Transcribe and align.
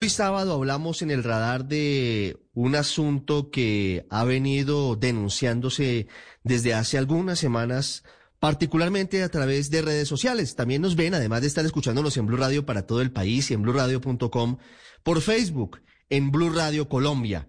Hoy 0.00 0.10
sábado 0.10 0.52
hablamos 0.52 1.02
en 1.02 1.10
el 1.10 1.24
radar 1.24 1.64
de 1.64 2.38
un 2.54 2.76
asunto 2.76 3.50
que 3.50 4.06
ha 4.10 4.22
venido 4.22 4.94
denunciándose 4.94 6.06
desde 6.44 6.72
hace 6.72 6.98
algunas 6.98 7.40
semanas, 7.40 8.04
particularmente 8.38 9.24
a 9.24 9.28
través 9.28 9.70
de 9.70 9.82
redes 9.82 10.06
sociales. 10.06 10.54
También 10.54 10.82
nos 10.82 10.94
ven, 10.94 11.14
además 11.14 11.40
de 11.40 11.48
estar 11.48 11.66
escuchándonos 11.66 12.16
en 12.16 12.26
Blue 12.26 12.36
Radio 12.36 12.64
para 12.64 12.86
todo 12.86 13.00
el 13.00 13.10
país 13.10 13.50
y 13.50 13.54
en 13.54 13.62
bluradio.com, 13.62 14.58
por 15.02 15.20
Facebook, 15.20 15.82
en 16.10 16.30
Blue 16.30 16.50
Radio 16.50 16.88
Colombia. 16.88 17.48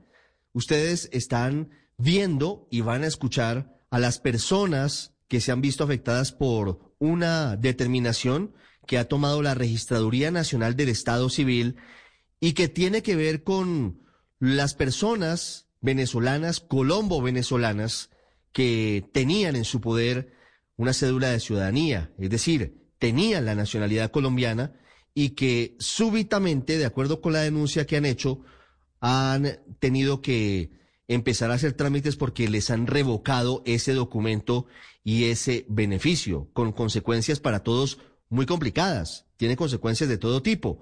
Ustedes 0.51 1.07
están 1.13 1.69
viendo 1.99 2.67
y 2.71 2.81
van 2.81 3.03
a 3.03 3.07
escuchar 3.07 3.75
a 3.91 3.99
las 3.99 4.19
personas 4.19 5.13
que 5.27 5.39
se 5.39 5.51
han 5.51 5.61
visto 5.61 5.83
afectadas 5.83 6.31
por 6.31 6.95
una 6.97 7.57
determinación 7.57 8.55
que 8.87 8.97
ha 8.97 9.07
tomado 9.07 9.43
la 9.43 9.53
Registraduría 9.53 10.31
Nacional 10.31 10.75
del 10.75 10.89
Estado 10.89 11.29
Civil 11.29 11.75
y 12.39 12.53
que 12.53 12.67
tiene 12.67 13.03
que 13.03 13.15
ver 13.15 13.43
con 13.43 14.01
las 14.39 14.73
personas 14.73 15.67
venezolanas, 15.81 16.59
colombo-venezolanas, 16.59 18.09
que 18.51 19.05
tenían 19.11 19.55
en 19.55 19.65
su 19.65 19.81
poder 19.81 20.33
una 20.75 20.93
cédula 20.93 21.29
de 21.29 21.39
ciudadanía, 21.39 22.11
es 22.17 22.29
decir, 22.29 22.87
tenían 22.97 23.45
la 23.45 23.55
nacionalidad 23.55 24.11
colombiana 24.11 24.73
y 25.13 25.31
que 25.31 25.75
súbitamente, 25.79 26.77
de 26.77 26.85
acuerdo 26.85 27.21
con 27.21 27.33
la 27.33 27.41
denuncia 27.41 27.85
que 27.85 27.97
han 27.97 28.05
hecho, 28.05 28.41
han 29.01 29.59
tenido 29.79 30.21
que 30.21 30.71
empezar 31.07 31.51
a 31.51 31.55
hacer 31.55 31.73
trámites 31.73 32.15
porque 32.15 32.47
les 32.49 32.69
han 32.69 32.87
revocado 32.87 33.63
ese 33.65 33.93
documento 33.93 34.67
y 35.03 35.25
ese 35.25 35.65
beneficio, 35.67 36.49
con 36.53 36.71
consecuencias 36.71 37.39
para 37.39 37.63
todos 37.63 37.99
muy 38.29 38.45
complicadas, 38.45 39.25
tiene 39.37 39.55
consecuencias 39.55 40.09
de 40.09 40.17
todo 40.17 40.41
tipo 40.41 40.81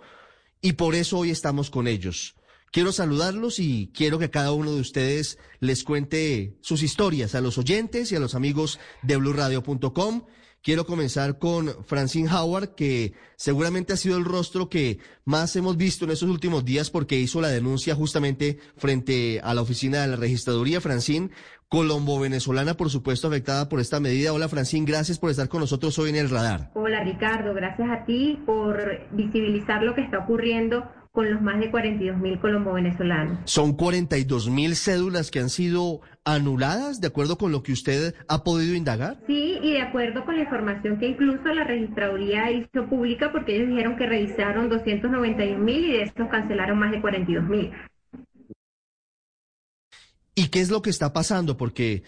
y 0.61 0.73
por 0.73 0.95
eso 0.95 1.19
hoy 1.19 1.31
estamos 1.31 1.69
con 1.69 1.87
ellos. 1.87 2.35
Quiero 2.71 2.91
saludarlos 2.91 3.59
y 3.59 3.91
quiero 3.93 4.19
que 4.19 4.29
cada 4.29 4.51
uno 4.51 4.73
de 4.73 4.81
ustedes 4.81 5.37
les 5.59 5.83
cuente 5.83 6.57
sus 6.61 6.83
historias 6.83 7.33
a 7.33 7.41
los 7.41 7.57
oyentes 7.57 8.11
y 8.11 8.15
a 8.15 8.19
los 8.19 8.35
amigos 8.35 8.79
de 9.03 9.17
blurradio.com. 9.17 10.23
Quiero 10.67 10.85
comenzar 10.85 11.39
con 11.39 11.69
Francine 11.85 12.27
Howard, 12.29 12.75
que 12.75 13.13
seguramente 13.37 13.93
ha 13.93 13.95
sido 13.95 14.17
el 14.17 14.25
rostro 14.25 14.67
que 14.67 14.99
más 15.23 15.55
hemos 15.55 15.77
visto 15.77 16.03
en 16.03 16.11
estos 16.11 16.27
últimos 16.27 16.65
días 16.65 16.89
porque 16.89 17.17
hizo 17.17 17.39
la 17.39 17.47
denuncia 17.47 17.95
justamente 17.95 18.57
frente 18.75 19.39
a 19.41 19.53
la 19.53 19.61
oficina 19.61 20.01
de 20.01 20.07
la 20.09 20.17
registraduría. 20.17 20.81
Francine, 20.81 21.29
colombo-venezolana, 21.69 22.75
por 22.75 22.89
supuesto, 22.89 23.29
afectada 23.29 23.69
por 23.69 23.79
esta 23.79 24.01
medida. 24.01 24.33
Hola, 24.33 24.49
Francine, 24.49 24.85
gracias 24.85 25.19
por 25.19 25.29
estar 25.29 25.47
con 25.47 25.61
nosotros 25.61 25.97
hoy 25.99 26.09
en 26.09 26.17
el 26.17 26.29
radar. 26.29 26.69
Hola, 26.73 27.01
Ricardo, 27.01 27.53
gracias 27.53 27.89
a 27.89 28.03
ti 28.03 28.37
por 28.45 29.07
visibilizar 29.13 29.83
lo 29.83 29.95
que 29.95 30.01
está 30.01 30.17
ocurriendo 30.17 30.83
con 31.17 31.33
los 31.33 31.41
más 31.41 31.59
de 31.59 31.71
42 31.71 32.15
mil 32.19 32.39
colombo-venezolanos. 32.39 33.39
Son 33.45 33.73
42 33.73 34.51
mil 34.51 34.75
cédulas 34.75 35.31
que 35.31 35.39
han 35.39 35.49
sido 35.49 36.01
anuladas, 36.23 37.01
de 37.01 37.07
acuerdo 37.07 37.39
con 37.39 37.51
lo 37.51 37.63
que 37.63 37.71
usted 37.71 38.13
ha 38.27 38.43
podido 38.43 38.75
indagar. 38.75 39.17
Sí, 39.25 39.57
y 39.63 39.71
de 39.71 39.81
acuerdo 39.81 40.23
con 40.25 40.35
la 40.35 40.43
información 40.43 40.99
que 40.99 41.07
incluso 41.07 41.43
la 41.45 41.63
registraduría 41.63 42.51
hizo 42.51 42.87
pública, 42.87 43.31
porque 43.31 43.55
ellos 43.55 43.69
dijeron 43.69 43.97
que 43.97 44.05
revisaron 44.05 44.69
291 44.69 45.57
mil 45.57 45.85
y 45.85 45.93
de 45.93 46.03
estos 46.03 46.27
cancelaron 46.29 46.77
más 46.77 46.91
de 46.91 47.01
42 47.01 47.49
mil. 47.49 47.71
¿Y 50.35 50.49
qué 50.49 50.61
es 50.61 50.69
lo 50.69 50.83
que 50.83 50.91
está 50.91 51.13
pasando? 51.13 51.57
Porque 51.57 52.03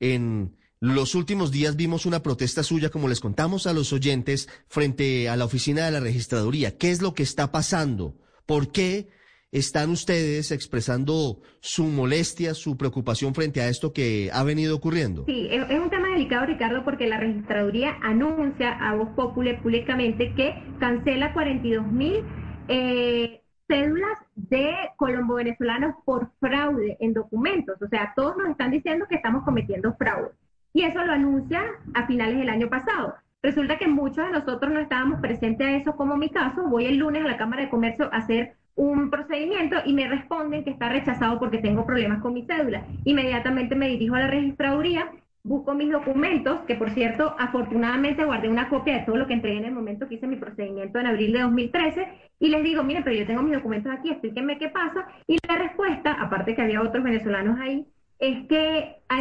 en 0.00 0.56
los 0.80 1.14
últimos 1.14 1.50
días 1.50 1.76
vimos 1.76 2.06
una 2.06 2.22
protesta 2.22 2.62
suya, 2.62 2.88
como 2.88 3.08
les 3.08 3.20
contamos 3.20 3.66
a 3.66 3.74
los 3.74 3.92
oyentes, 3.92 4.48
frente 4.68 5.28
a 5.28 5.36
la 5.36 5.44
oficina 5.44 5.84
de 5.84 5.90
la 5.90 6.00
registraduría. 6.00 6.78
¿Qué 6.78 6.90
es 6.90 7.02
lo 7.02 7.12
que 7.12 7.24
está 7.24 7.52
pasando? 7.52 8.23
¿Por 8.46 8.72
qué 8.72 9.08
están 9.54 9.90
ustedes 9.90 10.50
expresando 10.50 11.38
su 11.60 11.84
molestia, 11.84 12.54
su 12.54 12.76
preocupación 12.76 13.34
frente 13.34 13.60
a 13.60 13.68
esto 13.68 13.92
que 13.92 14.28
ha 14.32 14.42
venido 14.42 14.74
ocurriendo? 14.74 15.24
Sí, 15.26 15.48
es, 15.48 15.78
un 15.78 15.90
tema 15.90 16.08
delicado, 16.08 16.46
Ricardo, 16.46 16.84
porque 16.84 17.06
la 17.06 17.20
registraduría 17.20 17.96
anuncia 18.02 18.72
a 18.72 18.96
voz 18.96 19.10
popule 19.14 19.54
públicamente 19.54 20.34
que 20.34 20.54
cancela 20.80 21.32
42 21.32 21.86
mil 21.86 22.24
eh, 22.66 23.42
cédulas 23.68 24.18
de 24.34 24.74
colombo 24.96 25.34
venezolanos 25.34 25.94
por 26.04 26.32
fraude 26.40 26.96
en 26.98 27.14
documentos. 27.14 27.80
O 27.80 27.88
sea, 27.88 28.12
todos 28.16 28.36
nos 28.36 28.50
están 28.50 28.72
diciendo 28.72 29.06
que 29.08 29.16
estamos 29.16 29.44
cometiendo 29.44 29.94
fraude. 29.94 30.30
Y 30.72 30.82
eso 30.82 31.04
lo 31.04 31.12
anuncia 31.12 31.62
a 31.94 32.06
finales 32.08 32.38
del 32.38 32.48
año 32.48 32.68
pasado. 32.68 33.14
Resulta 33.44 33.76
que 33.76 33.86
muchos 33.86 34.24
de 34.24 34.32
nosotros 34.32 34.72
no 34.72 34.80
estábamos 34.80 35.20
presentes 35.20 35.66
a 35.66 35.76
eso, 35.76 35.94
como 35.96 36.16
mi 36.16 36.30
caso. 36.30 36.66
Voy 36.66 36.86
el 36.86 36.96
lunes 36.96 37.22
a 37.22 37.28
la 37.28 37.36
Cámara 37.36 37.60
de 37.60 37.68
Comercio 37.68 38.08
a 38.10 38.16
hacer 38.16 38.54
un 38.74 39.10
procedimiento 39.10 39.76
y 39.84 39.92
me 39.92 40.08
responden 40.08 40.64
que 40.64 40.70
está 40.70 40.88
rechazado 40.88 41.38
porque 41.38 41.58
tengo 41.58 41.84
problemas 41.84 42.22
con 42.22 42.32
mi 42.32 42.46
cédula. 42.46 42.86
Inmediatamente 43.04 43.74
me 43.74 43.88
dirijo 43.88 44.14
a 44.14 44.20
la 44.20 44.28
registraduría, 44.28 45.10
busco 45.42 45.74
mis 45.74 45.92
documentos, 45.92 46.60
que 46.60 46.74
por 46.74 46.88
cierto, 46.92 47.36
afortunadamente 47.38 48.24
guardé 48.24 48.48
una 48.48 48.70
copia 48.70 48.94
de 48.94 49.04
todo 49.04 49.16
lo 49.16 49.26
que 49.26 49.34
entregué 49.34 49.58
en 49.58 49.66
el 49.66 49.74
momento 49.74 50.08
que 50.08 50.14
hice 50.14 50.26
mi 50.26 50.36
procedimiento 50.36 50.98
en 50.98 51.06
abril 51.06 51.34
de 51.34 51.42
2013, 51.42 52.08
y 52.40 52.48
les 52.48 52.64
digo, 52.64 52.82
miren, 52.82 53.04
pero 53.04 53.14
yo 53.14 53.26
tengo 53.26 53.42
mis 53.42 53.52
documentos 53.52 53.92
aquí, 53.92 54.08
explíquenme 54.08 54.56
qué 54.56 54.70
pasa. 54.70 55.06
Y 55.26 55.36
la 55.46 55.58
respuesta, 55.58 56.12
aparte 56.12 56.54
que 56.54 56.62
había 56.62 56.80
otros 56.80 57.04
venezolanos 57.04 57.60
ahí, 57.60 57.86
es 58.18 58.46
que 58.46 58.96
a 59.10 59.20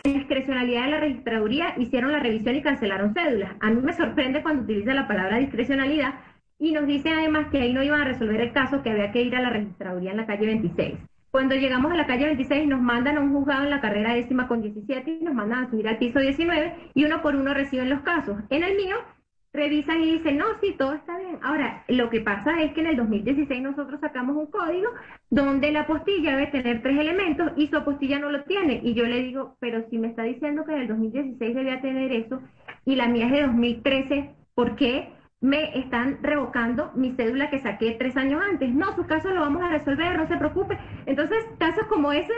de 0.82 0.90
la 0.90 1.00
registraduría 1.00 1.76
hicieron 1.78 2.12
la 2.12 2.20
revisión 2.20 2.56
y 2.56 2.62
cancelaron 2.62 3.14
cédulas. 3.14 3.52
A 3.60 3.70
mí 3.70 3.82
me 3.82 3.94
sorprende 3.94 4.42
cuando 4.42 4.64
utiliza 4.64 4.94
la 4.94 5.08
palabra 5.08 5.38
discrecionalidad 5.38 6.16
y 6.60 6.72
nos 6.72 6.88
dicen 6.88 7.14
además 7.14 7.48
que 7.52 7.60
ahí 7.60 7.74
no 7.74 7.84
iban 7.84 8.02
a 8.02 8.06
resolver 8.06 8.42
el 8.42 8.52
caso, 8.52 8.82
que 8.82 8.90
había 8.90 9.12
que 9.12 9.22
ir 9.22 9.36
a 9.36 9.42
la 9.42 9.50
registraduría 9.50 10.12
en 10.12 10.18
la 10.18 10.26
calle 10.26 10.46
26. 10.48 10.96
Cuando 11.32 11.56
llegamos 11.56 11.92
a 11.92 11.96
la 11.96 12.06
calle 12.06 12.26
26 12.26 12.68
nos 12.68 12.82
mandan 12.82 13.18
a 13.18 13.22
un 13.22 13.34
juzgado 13.34 13.64
en 13.64 13.72
la 13.72 13.82
carrera 13.82 14.14
décima 14.14 14.48
con 14.48 14.62
17 14.62 15.20
y 15.20 15.24
nos 15.24 15.34
mandan 15.34 15.64
a 15.64 15.70
subir 15.70 15.88
al 15.88 15.98
piso 15.98 16.20
19 16.20 16.92
y 16.94 17.06
uno 17.06 17.22
por 17.22 17.36
uno 17.36 17.54
reciben 17.54 17.90
los 17.90 18.02
casos. 18.02 18.38
En 18.50 18.64
el 18.64 18.76
mío 18.76 18.96
revisan 19.54 20.02
y 20.02 20.18
dicen, 20.18 20.38
no, 20.38 20.46
sí, 20.60 20.76
todo 20.78 20.94
está 20.94 21.18
bien. 21.18 21.38
Ahora, 21.44 21.84
lo 21.88 22.10
que 22.10 22.22
pasa 22.22 22.62
es 22.62 22.74
que 22.74 22.82
en 22.82 22.88
el 22.88 22.98
2016 22.98 23.62
nosotros 23.62 24.00
sacamos 24.02 24.36
un 24.36 24.48
código 24.48 24.90
donde 25.30 25.72
la 25.72 25.82
apostilla 25.82 26.36
debe 26.36 26.48
tener 26.48 26.82
tres 26.82 27.00
elementos 27.00 27.52
y 27.56 27.68
su 27.68 27.78
apostilla 27.78 28.18
no 28.18 28.32
lo 28.32 28.44
tiene. 28.46 28.82
Y 28.84 28.96
yo 28.96 29.06
le 29.06 29.22
digo, 29.22 29.56
pero 29.60 29.88
si 29.90 30.00
me 30.00 30.08
está 30.08 30.24
diciendo 30.24 30.66
que 30.66 30.74
en 30.74 30.82
el 30.82 30.88
2016 30.88 31.56
debía 31.56 31.82
tener 31.82 32.12
eso 32.12 32.42
y 32.84 32.96
la 32.96 33.08
mía 33.08 33.28
es 33.28 33.32
de 33.32 33.42
2013, 33.44 34.36
¿por 34.56 34.76
qué 34.76 35.10
me 35.40 35.78
están 35.78 36.20
revocando 36.24 36.92
mi 36.96 37.12
cédula 37.12 37.50
que 37.52 37.60
saqué 37.60 37.92
tres 37.92 38.18
años 38.18 38.42
antes? 38.42 38.74
No, 38.74 38.96
su 38.96 39.06
caso 39.06 39.30
lo 39.30 39.42
vamos 39.42 39.62
a 39.62 39.70
resolver, 39.70 40.18
no 40.18 40.28
se 40.28 40.38
preocupe. 40.38 40.80
Entonces, 41.06 41.46
casos 41.60 41.86
como 41.88 42.12
ese, 42.12 42.34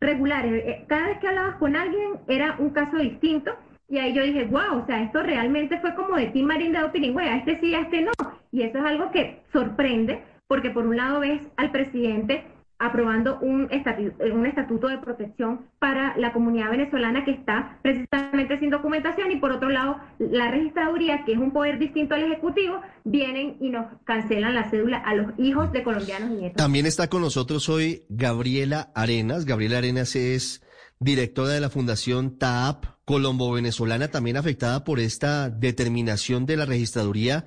regulares, 0.00 0.64
eh, 0.64 0.84
cada 0.88 1.08
vez 1.08 1.18
que 1.18 1.28
hablabas 1.28 1.56
con 1.56 1.76
alguien 1.76 2.12
era 2.28 2.56
un 2.58 2.70
caso 2.70 2.96
distinto 2.96 3.52
y 3.88 3.98
ahí 3.98 4.12
yo 4.12 4.22
dije, 4.22 4.44
wow, 4.44 4.82
o 4.82 4.86
sea, 4.86 5.02
esto 5.02 5.22
realmente 5.22 5.78
fue 5.80 5.94
como 5.94 6.16
de 6.16 6.26
Tim 6.26 6.46
Marín 6.46 6.72
de 6.72 6.78
a 6.78 7.36
este 7.36 7.60
sí, 7.60 7.74
a 7.74 7.82
este 7.82 8.02
no. 8.02 8.12
Y 8.50 8.62
eso 8.62 8.78
es 8.78 8.84
algo 8.84 9.10
que 9.12 9.42
sorprende, 9.52 10.22
porque 10.48 10.70
por 10.70 10.86
un 10.86 10.96
lado 10.96 11.20
ves 11.20 11.40
al 11.56 11.70
presidente 11.70 12.44
aprobando 12.78 13.38
un 13.40 13.68
estatuto, 13.70 14.22
un 14.24 14.44
estatuto 14.44 14.88
de 14.88 14.98
protección 14.98 15.66
para 15.78 16.14
la 16.18 16.32
comunidad 16.34 16.70
venezolana 16.70 17.24
que 17.24 17.30
está 17.30 17.78
precisamente 17.80 18.58
sin 18.58 18.68
documentación 18.68 19.32
y 19.32 19.36
por 19.36 19.52
otro 19.52 19.70
lado 19.70 19.98
la 20.18 20.50
registraduría, 20.50 21.24
que 21.24 21.32
es 21.32 21.38
un 21.38 21.52
poder 21.52 21.78
distinto 21.78 22.14
al 22.14 22.24
Ejecutivo, 22.24 22.82
vienen 23.04 23.56
y 23.60 23.70
nos 23.70 23.86
cancelan 24.04 24.54
la 24.54 24.68
cédula 24.68 24.98
a 24.98 25.14
los 25.14 25.32
hijos 25.38 25.72
de 25.72 25.84
colombianos 25.84 26.30
nietos. 26.30 26.56
También 26.56 26.84
está 26.84 27.08
con 27.08 27.22
nosotros 27.22 27.68
hoy 27.68 28.04
Gabriela 28.10 28.90
Arenas. 28.94 29.46
Gabriela 29.46 29.78
Arenas 29.78 30.14
es 30.14 30.62
directora 30.98 31.52
de 31.52 31.60
la 31.60 31.70
Fundación 31.70 32.36
TAP 32.36 32.95
Colombo 33.06 33.52
Venezolana, 33.52 34.08
también 34.08 34.36
afectada 34.36 34.82
por 34.82 34.98
esta 34.98 35.48
determinación 35.48 36.44
de 36.44 36.56
la 36.56 36.66
registraduría 36.66 37.46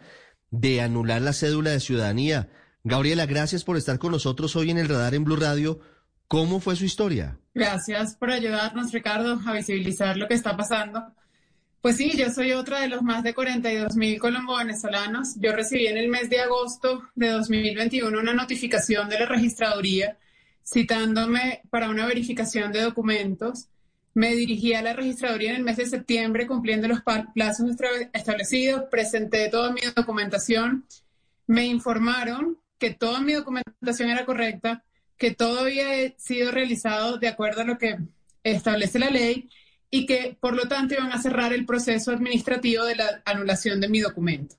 de 0.52 0.82
anular 0.82 1.22
la 1.22 1.34
cédula 1.34 1.72
de 1.72 1.82
ciudadanía. 1.82 2.50
Gabriela, 2.86 3.26
gracias 3.26 3.66
por 3.66 3.76
estar 3.76 4.00
con 4.00 4.14
nosotros 4.14 4.56
hoy 4.56 4.72
en 4.72 4.78
el 4.78 4.88
radar 4.88 5.14
en 5.14 5.26
Blue 5.26 5.36
Radio. 5.36 5.82
¿Cómo 6.30 6.62
fue 6.62 6.78
su 6.78 6.86
historia? 6.86 7.38
Gracias 7.54 8.16
por 8.16 8.32
ayudarnos, 8.32 8.94
Ricardo, 8.94 9.38
a 9.46 9.52
visibilizar 9.52 10.16
lo 10.16 10.30
que 10.30 10.34
está 10.34 10.56
pasando. 10.56 11.14
Pues 11.82 11.98
sí, 11.98 12.16
yo 12.18 12.30
soy 12.30 12.54
otra 12.54 12.80
de 12.80 12.88
los 12.88 13.02
más 13.02 13.24
de 13.24 13.34
42 13.34 13.98
mil 13.98 14.18
colombo-venezolanos. 14.18 15.36
Yo 15.42 15.54
recibí 15.54 15.88
en 15.88 15.98
el 15.98 16.08
mes 16.08 16.30
de 16.30 16.40
agosto 16.40 17.04
de 17.16 17.32
2021 17.32 18.18
una 18.18 18.34
notificación 18.34 19.10
de 19.10 19.20
la 19.20 19.26
registraduría 19.26 20.18
citándome 20.66 21.64
para 21.70 21.90
una 21.90 22.06
verificación 22.06 22.72
de 22.72 22.82
documentos. 22.82 23.68
Me 24.20 24.36
dirigí 24.36 24.74
a 24.74 24.82
la 24.82 24.92
registraduría 24.92 25.52
en 25.52 25.56
el 25.56 25.64
mes 25.64 25.78
de 25.78 25.86
septiembre 25.86 26.46
cumpliendo 26.46 26.90
los 26.90 27.00
plazos 27.34 27.72
establecidos, 28.12 28.84
presenté 28.92 29.48
toda 29.48 29.72
mi 29.72 29.80
documentación, 29.96 30.86
me 31.48 31.68
informaron 31.68 32.60
que 32.78 32.90
toda 32.90 33.22
mi 33.22 33.32
documentación 33.32 34.10
era 34.10 34.26
correcta, 34.26 34.84
que 35.16 35.32
todo 35.32 35.62
había 35.62 36.14
sido 36.18 36.52
realizado 36.52 37.18
de 37.18 37.30
acuerdo 37.30 37.62
a 37.62 37.64
lo 37.64 37.78
que 37.78 37.98
establece 38.44 39.00
la 39.00 39.10
ley 39.10 39.50
y 39.90 40.06
que 40.06 40.36
por 40.38 40.54
lo 40.54 40.68
tanto 40.68 40.96
iban 40.96 41.14
a 41.14 41.22
cerrar 41.22 41.54
el 41.54 41.66
proceso 41.66 42.12
administrativo 42.12 42.84
de 42.84 42.98
la 42.98 43.22
anulación 43.24 43.80
de 43.80 43.88
mi 43.88 44.02
documento. 44.02 44.58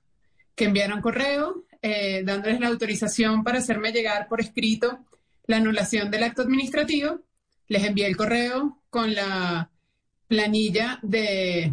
Que 0.54 0.64
enviaron 0.64 1.02
correo, 1.02 1.66
eh, 1.82 2.22
dándoles 2.24 2.60
la 2.60 2.68
autorización 2.68 3.44
para 3.44 3.58
hacerme 3.58 3.92
llegar 3.92 4.26
por 4.26 4.40
escrito 4.40 5.04
la 5.44 5.58
anulación 5.58 6.10
del 6.10 6.22
acto 6.22 6.40
administrativo. 6.40 7.20
Les 7.70 7.84
envié 7.84 8.08
el 8.08 8.17
correo 8.17 8.82
con 8.90 9.14
la 9.14 9.70
planilla 10.26 10.99
de 11.02 11.72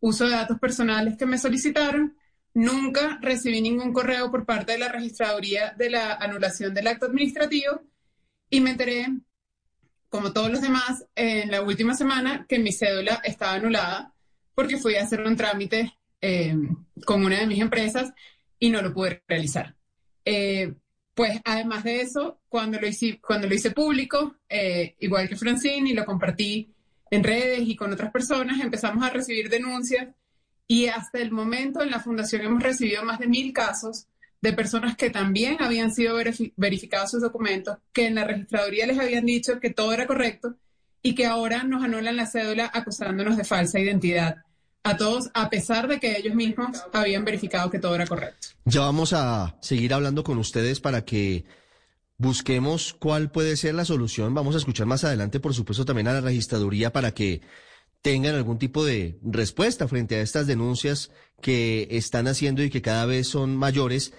uso 0.00 0.26
de 0.26 0.32
datos 0.32 0.58
personales 0.58 1.16
que 1.16 1.24
me 1.24 1.38
solicitaron. 1.38 2.14
Nunca 2.52 3.18
recibí 3.22 3.62
ningún 3.62 3.94
correo 3.94 4.30
por 4.30 4.44
parte 4.44 4.72
de 4.72 4.78
la 4.78 4.90
registraduría 4.90 5.74
de 5.78 5.88
la 5.88 6.12
anulación 6.16 6.74
del 6.74 6.88
acto 6.88 7.06
administrativo 7.06 7.80
y 8.50 8.60
me 8.60 8.72
enteré, 8.72 9.06
como 10.10 10.34
todos 10.34 10.50
los 10.50 10.60
demás, 10.60 11.06
en 11.14 11.50
la 11.50 11.62
última 11.62 11.94
semana 11.94 12.44
que 12.46 12.58
mi 12.58 12.70
cédula 12.70 13.22
estaba 13.24 13.54
anulada 13.54 14.12
porque 14.54 14.76
fui 14.76 14.96
a 14.96 15.04
hacer 15.04 15.22
un 15.22 15.36
trámite 15.36 15.96
eh, 16.20 16.54
con 17.06 17.24
una 17.24 17.38
de 17.38 17.46
mis 17.46 17.60
empresas 17.60 18.12
y 18.58 18.68
no 18.68 18.82
lo 18.82 18.92
pude 18.92 19.22
realizar. 19.26 19.74
Eh, 20.22 20.74
pues 21.14 21.40
además 21.44 21.84
de 21.84 22.00
eso, 22.00 22.40
cuando 22.48 22.80
lo 22.80 22.86
hice, 22.86 23.20
cuando 23.20 23.48
lo 23.48 23.54
hice 23.54 23.70
público, 23.72 24.36
eh, 24.48 24.96
igual 25.00 25.28
que 25.28 25.36
Francine, 25.36 25.90
y 25.90 25.94
lo 25.94 26.04
compartí 26.04 26.72
en 27.10 27.24
redes 27.24 27.62
y 27.66 27.76
con 27.76 27.92
otras 27.92 28.10
personas, 28.10 28.60
empezamos 28.60 29.04
a 29.04 29.10
recibir 29.10 29.48
denuncias 29.48 30.08
y 30.66 30.86
hasta 30.86 31.18
el 31.18 31.32
momento 31.32 31.82
en 31.82 31.90
la 31.90 31.98
fundación 31.98 32.42
hemos 32.42 32.62
recibido 32.62 33.02
más 33.04 33.18
de 33.18 33.26
mil 33.26 33.52
casos 33.52 34.06
de 34.40 34.52
personas 34.52 34.96
que 34.96 35.10
también 35.10 35.56
habían 35.60 35.92
sido 35.92 36.16
verificados 36.56 37.10
sus 37.10 37.20
documentos, 37.20 37.78
que 37.92 38.06
en 38.06 38.14
la 38.14 38.24
registraduría 38.24 38.86
les 38.86 38.98
habían 38.98 39.26
dicho 39.26 39.60
que 39.60 39.70
todo 39.70 39.92
era 39.92 40.06
correcto 40.06 40.56
y 41.02 41.14
que 41.14 41.26
ahora 41.26 41.64
nos 41.64 41.82
anulan 41.82 42.16
la 42.16 42.26
cédula 42.26 42.70
acusándonos 42.72 43.36
de 43.36 43.44
falsa 43.44 43.78
identidad. 43.78 44.36
A 44.82 44.96
todos, 44.96 45.30
a 45.34 45.50
pesar 45.50 45.88
de 45.88 46.00
que 46.00 46.16
ellos 46.16 46.34
mismos 46.34 46.82
habían 46.92 47.24
verificado 47.24 47.70
que 47.70 47.78
todo 47.78 47.94
era 47.94 48.06
correcto. 48.06 48.48
Ya 48.64 48.80
vamos 48.80 49.12
a 49.12 49.56
seguir 49.60 49.92
hablando 49.92 50.24
con 50.24 50.38
ustedes 50.38 50.80
para 50.80 51.04
que 51.04 51.44
busquemos 52.16 52.94
cuál 52.98 53.30
puede 53.30 53.56
ser 53.56 53.74
la 53.74 53.84
solución. 53.84 54.34
Vamos 54.34 54.54
a 54.54 54.58
escuchar 54.58 54.86
más 54.86 55.04
adelante, 55.04 55.38
por 55.38 55.54
supuesto, 55.54 55.84
también 55.84 56.08
a 56.08 56.14
la 56.14 56.20
registraduría 56.22 56.92
para 56.92 57.12
que 57.12 57.42
tengan 58.02 58.34
algún 58.34 58.58
tipo 58.58 58.84
de 58.84 59.18
respuesta 59.22 59.86
frente 59.86 60.16
a 60.16 60.22
estas 60.22 60.46
denuncias 60.46 61.10
que 61.42 61.88
están 61.90 62.26
haciendo 62.26 62.62
y 62.62 62.70
que 62.70 62.82
cada 62.82 63.04
vez 63.04 63.28
son 63.28 63.56
mayores. 63.56 64.14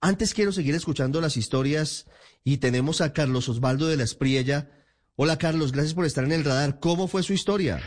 Antes 0.00 0.34
quiero 0.34 0.52
seguir 0.52 0.74
escuchando 0.74 1.20
las 1.20 1.36
historias 1.36 2.06
y 2.44 2.58
tenemos 2.58 3.00
a 3.00 3.12
Carlos 3.12 3.48
Osvaldo 3.48 3.86
de 3.86 3.96
la 3.96 4.04
Espriella. 4.04 4.70
Hola 5.16 5.38
Carlos, 5.38 5.72
gracias 5.72 5.94
por 5.94 6.04
estar 6.04 6.24
en 6.24 6.32
el 6.32 6.44
radar. 6.44 6.80
¿Cómo 6.80 7.08
fue 7.08 7.22
su 7.22 7.32
historia? 7.32 7.80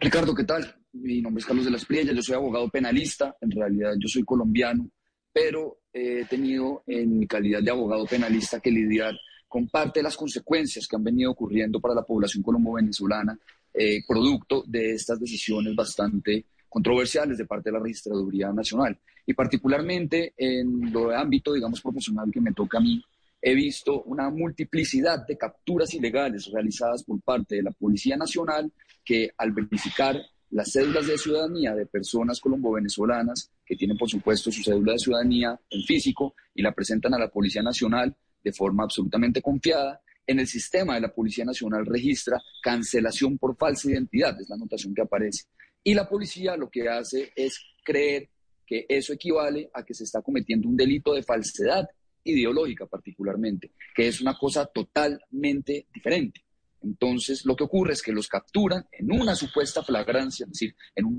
Ricardo, 0.00 0.34
¿qué 0.34 0.44
tal? 0.44 0.81
Mi 0.92 1.22
nombre 1.22 1.40
es 1.40 1.46
Carlos 1.46 1.64
de 1.64 1.70
la 1.70 1.78
Espriella, 1.78 2.12
yo 2.12 2.22
soy 2.22 2.34
abogado 2.34 2.68
penalista, 2.68 3.34
en 3.40 3.50
realidad 3.50 3.94
yo 3.98 4.08
soy 4.08 4.24
colombiano, 4.24 4.90
pero 5.32 5.78
he 5.90 6.26
tenido 6.26 6.82
en 6.86 7.18
mi 7.18 7.26
calidad 7.26 7.62
de 7.62 7.70
abogado 7.70 8.04
penalista 8.04 8.60
que 8.60 8.70
lidiar 8.70 9.14
con 9.48 9.68
parte 9.68 10.00
de 10.00 10.04
las 10.04 10.16
consecuencias 10.16 10.86
que 10.86 10.96
han 10.96 11.04
venido 11.04 11.30
ocurriendo 11.30 11.80
para 11.80 11.94
la 11.94 12.02
población 12.02 12.42
colombo-venezolana 12.42 13.38
eh, 13.72 14.02
producto 14.06 14.64
de 14.66 14.92
estas 14.92 15.18
decisiones 15.18 15.74
bastante 15.74 16.44
controversiales 16.68 17.38
de 17.38 17.46
parte 17.46 17.70
de 17.70 17.78
la 17.78 17.82
Registraduría 17.82 18.52
Nacional. 18.52 18.98
Y 19.24 19.32
particularmente 19.32 20.34
en 20.36 20.92
lo 20.92 21.08
de 21.08 21.16
ámbito, 21.16 21.54
digamos, 21.54 21.80
profesional 21.80 22.30
que 22.30 22.40
me 22.40 22.52
toca 22.52 22.78
a 22.78 22.82
mí, 22.82 23.02
he 23.40 23.54
visto 23.54 24.02
una 24.02 24.28
multiplicidad 24.28 25.26
de 25.26 25.38
capturas 25.38 25.92
ilegales 25.94 26.50
realizadas 26.52 27.02
por 27.02 27.20
parte 27.22 27.56
de 27.56 27.62
la 27.62 27.70
Policía 27.70 28.16
Nacional 28.16 28.70
que 29.02 29.30
al 29.38 29.52
verificar 29.52 30.20
las 30.52 30.70
cédulas 30.70 31.06
de 31.06 31.18
ciudadanía 31.18 31.74
de 31.74 31.86
personas 31.86 32.40
colombo-venezolanas 32.40 33.50
que 33.64 33.74
tienen, 33.74 33.96
por 33.96 34.08
supuesto, 34.08 34.52
su 34.52 34.62
cédula 34.62 34.92
de 34.92 34.98
ciudadanía 34.98 35.58
en 35.70 35.82
físico 35.82 36.34
y 36.54 36.62
la 36.62 36.72
presentan 36.72 37.14
a 37.14 37.18
la 37.18 37.28
Policía 37.28 37.62
Nacional 37.62 38.14
de 38.44 38.52
forma 38.52 38.84
absolutamente 38.84 39.40
confiada, 39.40 40.00
en 40.26 40.40
el 40.40 40.46
sistema 40.46 40.94
de 40.94 41.00
la 41.00 41.12
Policía 41.12 41.44
Nacional 41.44 41.86
registra 41.86 42.40
cancelación 42.62 43.38
por 43.38 43.56
falsa 43.56 43.90
identidad, 43.90 44.40
es 44.40 44.48
la 44.48 44.56
anotación 44.56 44.94
que 44.94 45.02
aparece. 45.02 45.44
Y 45.82 45.94
la 45.94 46.08
policía 46.08 46.56
lo 46.56 46.70
que 46.70 46.88
hace 46.88 47.32
es 47.34 47.58
creer 47.82 48.28
que 48.66 48.86
eso 48.88 49.12
equivale 49.12 49.70
a 49.74 49.84
que 49.84 49.94
se 49.94 50.04
está 50.04 50.22
cometiendo 50.22 50.68
un 50.68 50.76
delito 50.76 51.12
de 51.14 51.22
falsedad 51.22 51.88
ideológica 52.24 52.86
particularmente, 52.86 53.72
que 53.94 54.06
es 54.06 54.20
una 54.20 54.36
cosa 54.38 54.66
totalmente 54.66 55.86
diferente. 55.92 56.44
Entonces, 56.84 57.44
lo 57.44 57.56
que 57.56 57.64
ocurre 57.64 57.92
es 57.92 58.02
que 58.02 58.12
los 58.12 58.28
capturan 58.28 58.86
en 58.92 59.12
una 59.12 59.34
supuesta 59.34 59.82
flagrancia, 59.82 60.44
es 60.44 60.50
decir, 60.50 60.76
en, 60.94 61.06
un 61.06 61.18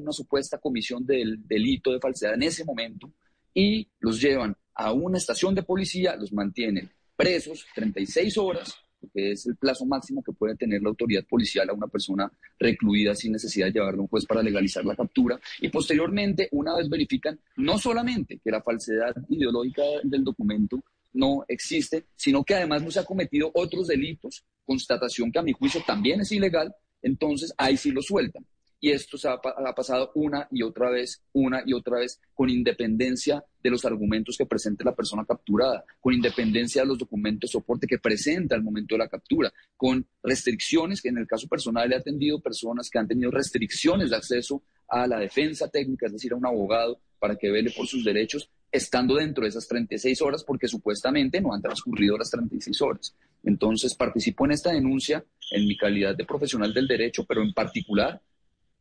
una 0.00 0.12
supuesta 0.12 0.58
comisión 0.58 1.04
del 1.04 1.46
delito 1.46 1.92
de 1.92 2.00
falsedad 2.00 2.34
en 2.34 2.44
ese 2.44 2.64
momento, 2.64 3.12
y 3.52 3.88
los 4.00 4.20
llevan 4.20 4.56
a 4.74 4.92
una 4.92 5.18
estación 5.18 5.54
de 5.54 5.62
policía, 5.62 6.16
los 6.16 6.32
mantienen 6.32 6.90
presos 7.16 7.64
36 7.74 8.36
horas, 8.38 8.74
que 9.12 9.32
es 9.32 9.46
el 9.46 9.56
plazo 9.56 9.84
máximo 9.84 10.22
que 10.22 10.32
puede 10.32 10.56
tener 10.56 10.82
la 10.82 10.88
autoridad 10.88 11.24
policial 11.24 11.68
a 11.68 11.74
una 11.74 11.86
persona 11.86 12.30
recluida 12.58 13.14
sin 13.14 13.32
necesidad 13.32 13.66
de 13.66 13.72
llevarlo 13.72 14.00
a 14.00 14.02
un 14.02 14.08
juez 14.08 14.26
para 14.26 14.42
legalizar 14.42 14.84
la 14.84 14.96
captura. 14.96 15.38
Y 15.60 15.68
posteriormente, 15.68 16.48
una 16.52 16.76
vez 16.76 16.88
verifican 16.88 17.38
no 17.56 17.78
solamente 17.78 18.40
que 18.42 18.50
la 18.50 18.62
falsedad 18.62 19.14
ideológica 19.28 19.82
del 20.02 20.24
documento 20.24 20.82
no 21.14 21.44
existe, 21.48 22.04
sino 22.16 22.44
que 22.44 22.54
además 22.54 22.82
no 22.82 22.90
se 22.90 23.00
ha 23.00 23.04
cometido 23.04 23.50
otros 23.54 23.86
delitos, 23.86 24.44
constatación 24.64 25.32
que 25.32 25.38
a 25.38 25.42
mi 25.42 25.52
juicio 25.52 25.82
también 25.86 26.20
es 26.20 26.32
ilegal, 26.32 26.74
entonces 27.00 27.54
ahí 27.56 27.76
sí 27.76 27.90
lo 27.90 28.02
sueltan. 28.02 28.44
Y 28.80 28.90
esto 28.90 29.16
se 29.16 29.28
ha, 29.28 29.40
pasado 29.74 30.12
una 30.14 30.46
y 30.50 30.62
otra 30.62 30.90
vez, 30.90 31.22
una 31.32 31.62
y 31.64 31.72
otra 31.72 32.00
vez, 32.00 32.20
con 32.34 32.50
independencia 32.50 33.42
de 33.62 33.70
los 33.70 33.86
argumentos 33.86 34.36
que 34.36 34.44
presente 34.44 34.84
la 34.84 34.94
persona 34.94 35.24
capturada, 35.24 35.86
con 36.00 36.12
independencia 36.12 36.82
de 36.82 36.88
los 36.88 36.98
documentos 36.98 37.48
de 37.48 37.52
soporte 37.52 37.86
que 37.86 37.98
presenta 37.98 38.54
al 38.54 38.62
momento 38.62 38.94
de 38.94 38.98
la 38.98 39.08
captura, 39.08 39.50
con 39.74 40.06
restricciones 40.22 41.00
que 41.00 41.08
en 41.08 41.16
el 41.16 41.26
caso 41.26 41.48
personal 41.48 41.90
he 41.90 41.96
atendido 41.96 42.42
personas 42.42 42.90
que 42.90 42.98
han 42.98 43.08
tenido 43.08 43.30
restricciones 43.30 44.10
de 44.10 44.16
acceso 44.16 44.62
a 44.86 45.06
la 45.06 45.18
defensa 45.18 45.68
técnica, 45.68 46.04
es 46.04 46.12
decir, 46.12 46.34
a 46.34 46.36
un 46.36 46.44
abogado 46.44 47.00
para 47.18 47.36
que 47.36 47.50
vele 47.50 47.70
por 47.70 47.86
sus 47.86 48.04
derechos, 48.04 48.50
estando 48.74 49.14
dentro 49.14 49.44
de 49.44 49.50
esas 49.50 49.68
36 49.68 50.20
horas 50.20 50.42
porque 50.42 50.66
supuestamente 50.66 51.40
no 51.40 51.54
han 51.54 51.62
transcurrido 51.62 52.18
las 52.18 52.30
36 52.30 52.82
horas. 52.82 53.14
Entonces 53.44 53.94
participo 53.94 54.44
en 54.44 54.50
esta 54.50 54.72
denuncia 54.72 55.24
en 55.52 55.68
mi 55.68 55.76
calidad 55.76 56.16
de 56.16 56.24
profesional 56.24 56.74
del 56.74 56.88
derecho, 56.88 57.24
pero 57.24 57.42
en 57.42 57.54
particular 57.54 58.20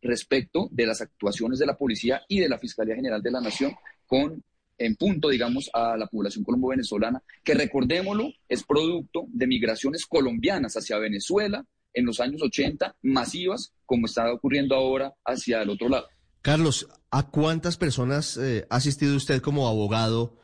respecto 0.01 0.67
de 0.71 0.87
las 0.87 0.99
actuaciones 1.01 1.59
de 1.59 1.67
la 1.67 1.77
policía 1.77 2.23
y 2.27 2.39
de 2.39 2.49
la 2.49 2.57
Fiscalía 2.57 2.95
General 2.95 3.21
de 3.21 3.31
la 3.31 3.39
Nación 3.39 3.75
con 4.07 4.43
en 4.79 4.95
punto, 4.95 5.29
digamos, 5.29 5.69
a 5.71 5.95
la 5.95 6.07
población 6.07 6.43
colombo-venezolana, 6.43 7.21
que 7.43 7.53
recordémoslo, 7.53 8.33
es 8.49 8.63
producto 8.63 9.25
de 9.27 9.45
migraciones 9.45 10.07
colombianas 10.07 10.75
hacia 10.75 10.97
Venezuela 10.97 11.63
en 11.93 12.05
los 12.07 12.19
años 12.19 12.41
80, 12.41 12.95
masivas, 13.03 13.71
como 13.85 14.07
está 14.07 14.33
ocurriendo 14.33 14.75
ahora 14.75 15.13
hacia 15.23 15.61
el 15.61 15.69
otro 15.69 15.87
lado. 15.87 16.07
Carlos, 16.41 16.89
¿a 17.13 17.29
cuántas 17.29 17.77
personas 17.77 18.37
eh, 18.37 18.65
ha 18.71 18.77
asistido 18.77 19.15
usted 19.15 19.39
como 19.39 19.67
abogado 19.67 20.39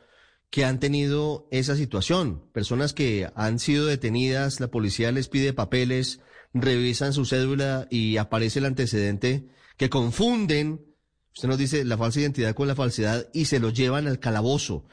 que 0.50 0.64
han 0.64 0.78
tenido 0.78 1.48
esa 1.50 1.74
situación? 1.74 2.48
Personas 2.52 2.92
que 2.92 3.28
han 3.34 3.58
sido 3.58 3.86
detenidas, 3.86 4.60
la 4.60 4.68
policía 4.68 5.10
les 5.10 5.28
pide 5.28 5.52
papeles, 5.52 6.20
revisan 6.54 7.12
su 7.12 7.24
cédula 7.24 7.88
y 7.90 8.18
aparece 8.18 8.60
el 8.60 8.66
antecedente 8.66 9.48
que 9.76 9.90
confunden, 9.90 10.80
usted 11.34 11.48
nos 11.48 11.58
dice, 11.58 11.84
la 11.84 11.98
falsa 11.98 12.20
identidad 12.20 12.54
con 12.54 12.68
la 12.68 12.76
falsedad 12.76 13.28
y 13.32 13.46
se 13.46 13.58
lo 13.58 13.70
llevan 13.70 14.06
al 14.06 14.20
calabozo. 14.20 14.86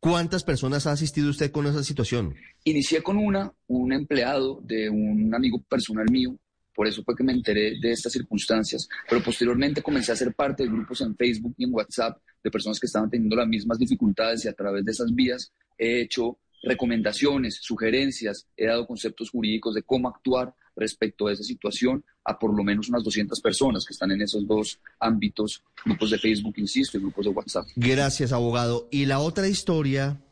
¿Cuántas 0.00 0.42
personas 0.42 0.88
ha 0.88 0.92
asistido 0.92 1.30
usted 1.30 1.52
con 1.52 1.68
esa 1.68 1.84
situación? 1.84 2.34
Inicié 2.64 3.00
con 3.00 3.16
una, 3.16 3.52
un 3.68 3.92
empleado 3.92 4.60
de 4.64 4.90
un 4.90 5.32
amigo 5.32 5.62
personal 5.68 6.10
mío, 6.10 6.36
por 6.74 6.86
eso 6.86 7.02
fue 7.04 7.14
que 7.14 7.24
me 7.24 7.32
enteré 7.32 7.78
de 7.80 7.92
estas 7.92 8.12
circunstancias, 8.12 8.88
pero 9.08 9.22
posteriormente 9.22 9.82
comencé 9.82 10.12
a 10.12 10.16
ser 10.16 10.34
parte 10.34 10.62
de 10.62 10.70
grupos 10.70 11.00
en 11.00 11.14
Facebook 11.16 11.54
y 11.58 11.64
en 11.64 11.74
WhatsApp 11.74 12.18
de 12.42 12.50
personas 12.50 12.80
que 12.80 12.86
estaban 12.86 13.10
teniendo 13.10 13.36
las 13.36 13.48
mismas 13.48 13.78
dificultades 13.78 14.44
y 14.44 14.48
a 14.48 14.52
través 14.52 14.84
de 14.84 14.92
esas 14.92 15.14
vías 15.14 15.52
he 15.78 16.00
hecho 16.00 16.38
recomendaciones, 16.62 17.58
sugerencias, 17.60 18.46
he 18.56 18.66
dado 18.66 18.86
conceptos 18.86 19.30
jurídicos 19.30 19.74
de 19.74 19.82
cómo 19.82 20.08
actuar 20.08 20.54
respecto 20.76 21.26
a 21.26 21.32
esa 21.32 21.42
situación 21.42 22.04
a 22.24 22.38
por 22.38 22.56
lo 22.56 22.62
menos 22.62 22.88
unas 22.88 23.02
200 23.02 23.40
personas 23.40 23.84
que 23.84 23.92
están 23.92 24.12
en 24.12 24.22
esos 24.22 24.46
dos 24.46 24.78
ámbitos, 25.00 25.62
grupos 25.84 26.10
de 26.10 26.18
Facebook, 26.18 26.54
insisto, 26.56 26.96
y 26.96 27.00
grupos 27.00 27.24
de 27.26 27.30
WhatsApp. 27.32 27.66
Gracias, 27.74 28.32
abogado. 28.32 28.88
Y 28.90 29.06
la 29.06 29.18
otra 29.18 29.48
historia, 29.48 30.22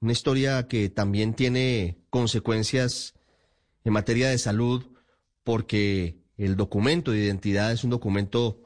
una 0.00 0.12
historia 0.12 0.66
que 0.68 0.88
también 0.88 1.34
tiene 1.34 1.98
consecuencias 2.08 3.14
en 3.84 3.92
materia 3.92 4.30
de 4.30 4.38
salud, 4.38 4.84
porque 5.48 6.18
el 6.36 6.56
documento 6.56 7.10
de 7.10 7.24
identidad 7.24 7.72
es 7.72 7.82
un 7.82 7.88
documento 7.88 8.60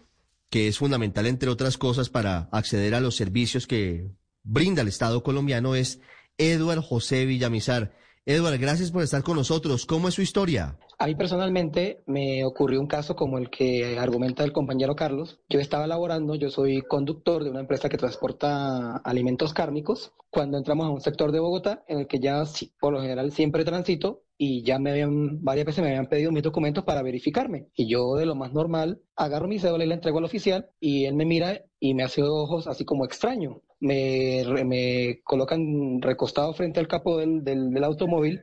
que 0.51 0.67
es 0.67 0.79
fundamental, 0.79 1.29
entre 1.29 1.49
otras 1.49 1.79
cosas, 1.79 2.09
para 2.09 2.49
acceder 2.51 2.97
a 2.97 3.01
los 3.01 3.15
servicios 3.15 3.69
que 3.69 4.11
brinda 4.43 4.83
el 4.83 4.89
Estado 4.89 5.23
colombiano, 5.23 5.77
es 5.77 6.01
Eduard 6.39 6.81
José 6.81 7.25
Villamizar. 7.25 7.93
Edward, 8.27 8.59
gracias 8.59 8.91
por 8.91 9.05
estar 9.05 9.23
con 9.23 9.37
nosotros. 9.37 9.87
¿Cómo 9.87 10.09
es 10.09 10.15
su 10.15 10.23
historia? 10.23 10.77
A 10.99 11.07
mí 11.07 11.15
personalmente 11.15 12.03
me 12.07 12.45
ocurrió 12.45 12.81
un 12.81 12.89
caso 12.89 13.15
como 13.15 13.39
el 13.39 13.49
que 13.49 13.97
argumenta 13.97 14.43
el 14.43 14.53
compañero 14.53 14.97
Carlos. 14.97 15.39
Yo 15.49 15.61
estaba 15.61 15.87
laborando, 15.87 16.35
yo 16.35 16.51
soy 16.51 16.83
conductor 16.83 17.45
de 17.45 17.51
una 17.51 17.61
empresa 17.61 17.89
que 17.89 17.97
transporta 17.97 18.97
alimentos 18.99 19.55
cárnicos. 19.55 20.13
Cuando 20.31 20.59
entramos 20.59 20.87
a 20.87 20.91
un 20.91 21.01
sector 21.01 21.31
de 21.31 21.39
Bogotá 21.39 21.85
en 21.87 22.01
el 22.01 22.07
que 22.09 22.19
ya 22.19 22.43
por 22.81 22.93
lo 22.93 23.03
general 23.03 23.31
siempre 23.31 23.65
transito 23.65 24.23
y 24.45 24.65
ya 24.65 24.81
me 24.81 24.91
habían, 24.91 25.41
varias 25.45 25.67
veces 25.67 25.85
me 25.85 25.91
habían 25.91 26.09
pedido 26.09 26.33
mis 26.33 26.43
documentos 26.43 26.83
para 26.83 27.01
verificarme. 27.03 27.69
Y 27.77 27.89
yo 27.89 28.17
de 28.17 28.27
lo 28.27 28.35
más 28.35 28.53
normal 28.53 29.01
agarro 29.15 29.47
mi 29.47 29.61
cédula 29.61 29.85
y 29.85 29.87
la 29.87 29.95
entrego 29.95 30.19
al 30.19 30.25
oficial 30.25 30.69
y 30.81 31.05
él 31.05 31.15
me 31.15 31.25
mira 31.25 31.63
y 31.79 31.95
me 31.95 32.03
hace 32.03 32.25
ojos 32.25 32.67
así 32.67 32.85
como 32.85 33.05
extraño 33.05 33.63
me, 33.79 34.43
me 34.65 35.21
colocan 35.23 36.03
recostado 36.03 36.55
frente 36.55 36.81
al 36.81 36.89
capó 36.89 37.19
del, 37.19 37.45
del, 37.45 37.85
automóvil 37.85 38.41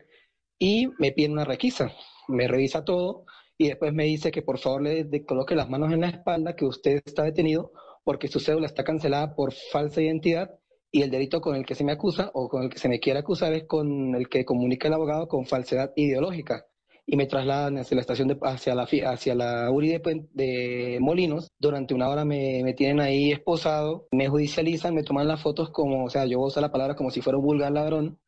y 0.58 0.88
me 1.00 1.12
piden 1.12 1.34
una 1.34 1.44
requisa. 1.44 1.91
Me 2.29 2.48
revisa 2.48 2.86
todo 2.86 3.25
y 3.58 3.68
después 3.68 3.91
me 3.91 4.06
dice 4.06 4.32
que 4.32 4.41
por 4.41 4.58
favor 4.58 4.84
le, 4.84 5.25
coloque 5.25 5.53
las 5.53 5.70
manos 5.70 5.91
en 5.91 6.00
la 6.00 6.10
espalda, 6.10 6.56
que 6.56 6.63
usted 6.63 7.01
está 7.06 7.24
detenido 7.24 7.74
porque 8.06 8.29
su 8.29 8.39
cédula 8.39 8.68
está 8.68 8.86
cancelada 8.86 9.36
por 9.36 9.51
falsa 9.51 10.01
identidad 10.01 10.50
y 10.91 11.01
el 11.01 11.12
delito 11.12 11.41
con 11.41 11.55
el 11.55 11.65
que 11.65 11.75
se 11.75 11.84
me 11.84 11.91
acusa 11.91 12.31
o 12.34 12.50
con 12.50 12.63
el 12.63 12.69
que 12.69 12.79
se 12.79 12.89
me 12.89 13.00
quiere 13.00 13.19
acusar 13.19 13.53
es 13.53 13.65
con 13.65 14.15
el 14.15 14.27
que 14.29 14.46
comunica 14.46 14.88
el 14.88 14.93
abogado 14.96 15.27
con 15.27 15.46
falsedad 15.46 15.91
ideológica 15.96 16.65
y 17.12 17.17
me 17.17 17.25
trasladan 17.25 17.77
hacia 17.79 17.96
la 17.96 18.01
estación 18.01 18.27
de, 18.27 18.38
hacia 18.41 18.75
la 18.75 18.84
hacia 18.84 19.34
la 19.34 19.72
URI 19.72 20.00
de, 20.31 20.98
Molinos. 21.01 21.51
Durante 21.58 21.96
una 21.96 22.08
hora 22.08 22.24
me, 22.24 22.62
me, 22.63 22.74
tienen 22.74 23.00
ahí 23.00 23.31
esposado, 23.31 24.08
me 24.12 24.27
judicializan, 24.29 24.93
me 24.93 25.03
toman 25.03 25.27
las 25.27 25.41
fotos 25.41 25.72
como, 25.72 26.05
o 26.05 26.10
sea, 26.10 26.25
yo 26.25 26.39
uso 26.39 26.62
la 26.62 26.72
palabra 26.72 26.96
como 26.96 27.10
si 27.10 27.22
fuera 27.22 27.39
un 27.39 27.46
vulgar 27.46 27.72
ladrón 27.72 28.19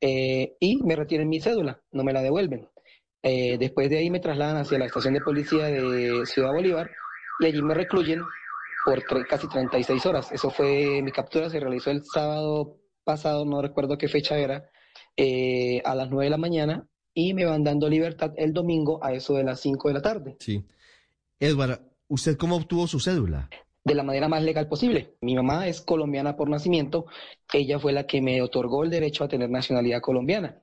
eh, 0.00 0.56
y 0.58 0.82
me 0.82 0.96
retienen 0.96 1.28
mi 1.28 1.40
cédula, 1.40 1.80
no 1.92 2.02
me 2.02 2.12
la 2.12 2.22
devuelven. 2.22 2.68
Eh, 3.22 3.58
después 3.58 3.88
de 3.90 3.98
ahí 3.98 4.10
me 4.10 4.20
trasladan 4.20 4.56
hacia 4.56 4.78
la 4.78 4.86
estación 4.86 5.14
de 5.14 5.20
policía 5.20 5.66
de 5.66 6.26
Ciudad 6.26 6.52
Bolívar 6.52 6.90
y 7.40 7.46
allí 7.46 7.62
me 7.62 7.74
recluyen 7.74 8.22
por 8.86 9.26
casi 9.26 9.48
36 9.48 10.06
horas. 10.06 10.30
Eso 10.30 10.48
fue, 10.48 11.02
mi 11.02 11.10
captura 11.10 11.50
se 11.50 11.58
realizó 11.58 11.90
el 11.90 12.04
sábado 12.04 12.78
pasado, 13.02 13.44
no 13.44 13.60
recuerdo 13.60 13.98
qué 13.98 14.06
fecha 14.06 14.38
era, 14.38 14.70
eh, 15.16 15.82
a 15.84 15.96
las 15.96 16.08
9 16.08 16.26
de 16.26 16.30
la 16.30 16.36
mañana 16.36 16.88
y 17.12 17.34
me 17.34 17.46
van 17.46 17.64
dando 17.64 17.88
libertad 17.88 18.32
el 18.36 18.52
domingo 18.52 19.02
a 19.02 19.12
eso 19.12 19.34
de 19.34 19.42
las 19.42 19.58
5 19.60 19.88
de 19.88 19.94
la 19.94 20.02
tarde. 20.02 20.36
Sí. 20.38 20.64
Edward, 21.40 21.80
¿usted 22.06 22.36
cómo 22.36 22.56
obtuvo 22.56 22.86
su 22.86 23.00
cédula? 23.00 23.50
De 23.84 23.94
la 23.94 24.04
manera 24.04 24.28
más 24.28 24.42
legal 24.42 24.68
posible. 24.68 25.16
Mi 25.20 25.34
mamá 25.34 25.66
es 25.66 25.80
colombiana 25.80 26.36
por 26.36 26.48
nacimiento, 26.48 27.06
ella 27.52 27.80
fue 27.80 27.92
la 27.92 28.06
que 28.06 28.22
me 28.22 28.40
otorgó 28.40 28.84
el 28.84 28.90
derecho 28.90 29.24
a 29.24 29.28
tener 29.28 29.50
nacionalidad 29.50 30.00
colombiana. 30.00 30.60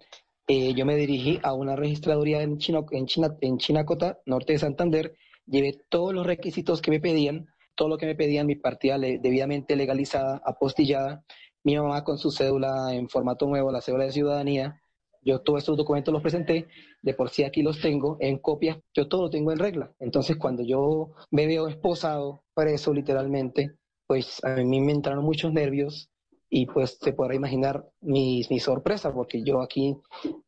Eh, 0.48 0.74
yo 0.74 0.86
me 0.86 0.96
dirigí 0.96 1.40
a 1.44 1.54
una 1.54 1.76
registraduría 1.76 2.42
en, 2.42 2.58
Chino, 2.58 2.86
en, 2.92 3.06
China, 3.06 3.36
en 3.42 3.58
Chinacota, 3.58 4.20
norte 4.26 4.54
de 4.54 4.60
Santander, 4.60 5.16
llevé 5.46 5.78
todos 5.90 6.14
los 6.14 6.26
requisitos 6.26 6.82
que 6.82 6.92
me 6.92 7.00
pedían, 7.00 7.53
todo 7.76 7.90
lo 7.90 7.98
que 7.98 8.06
me 8.06 8.16
pedían, 8.16 8.48
mi 8.48 8.56
partida 8.56 8.98
debidamente 8.98 9.76
legalizada, 9.76 10.42
apostillada, 10.46 11.24
mi 11.64 11.78
mamá 11.78 12.04
con 12.04 12.18
su 12.18 12.32
cédula 12.32 12.94
en 12.94 13.10
formato 13.10 13.48
nuevo, 13.48 13.72
la 13.72 13.82
cédula 13.82 14.06
de 14.06 14.12
ciudadanía, 14.12 14.82
yo 15.22 15.40
todos 15.40 15.60
estos 15.60 15.78
documentos 15.78 16.14
los 16.14 16.22
presenté, 16.22 16.68
de 17.02 17.14
por 17.14 17.30
sí 17.30 17.44
aquí 17.44 17.62
los 17.62 17.80
tengo 17.82 18.18
en 18.20 18.38
copias, 18.38 18.78
yo 18.94 19.08
todo 19.08 19.24
lo 19.24 19.30
tengo 19.30 19.52
en 19.52 19.60
regla. 19.60 19.94
Entonces, 20.00 20.36
cuando 20.38 20.64
yo 20.64 21.12
me 21.32 21.48
veo 21.48 21.68
esposado, 21.68 22.44
preso 22.54 22.94
literalmente, 22.94 23.78
pues 24.06 24.44
a 24.44 24.56
mí 24.56 24.82
me 24.82 24.92
entraron 24.92 25.24
muchos 25.24 25.54
nervios 25.54 26.10
y 26.50 26.66
pues 26.66 26.98
se 27.02 27.14
podrá 27.14 27.36
imaginar 27.36 27.90
mi, 28.02 28.42
mi 28.50 28.60
sorpresa, 28.60 29.14
porque 29.14 29.44
yo 29.44 29.62
aquí 29.62 29.96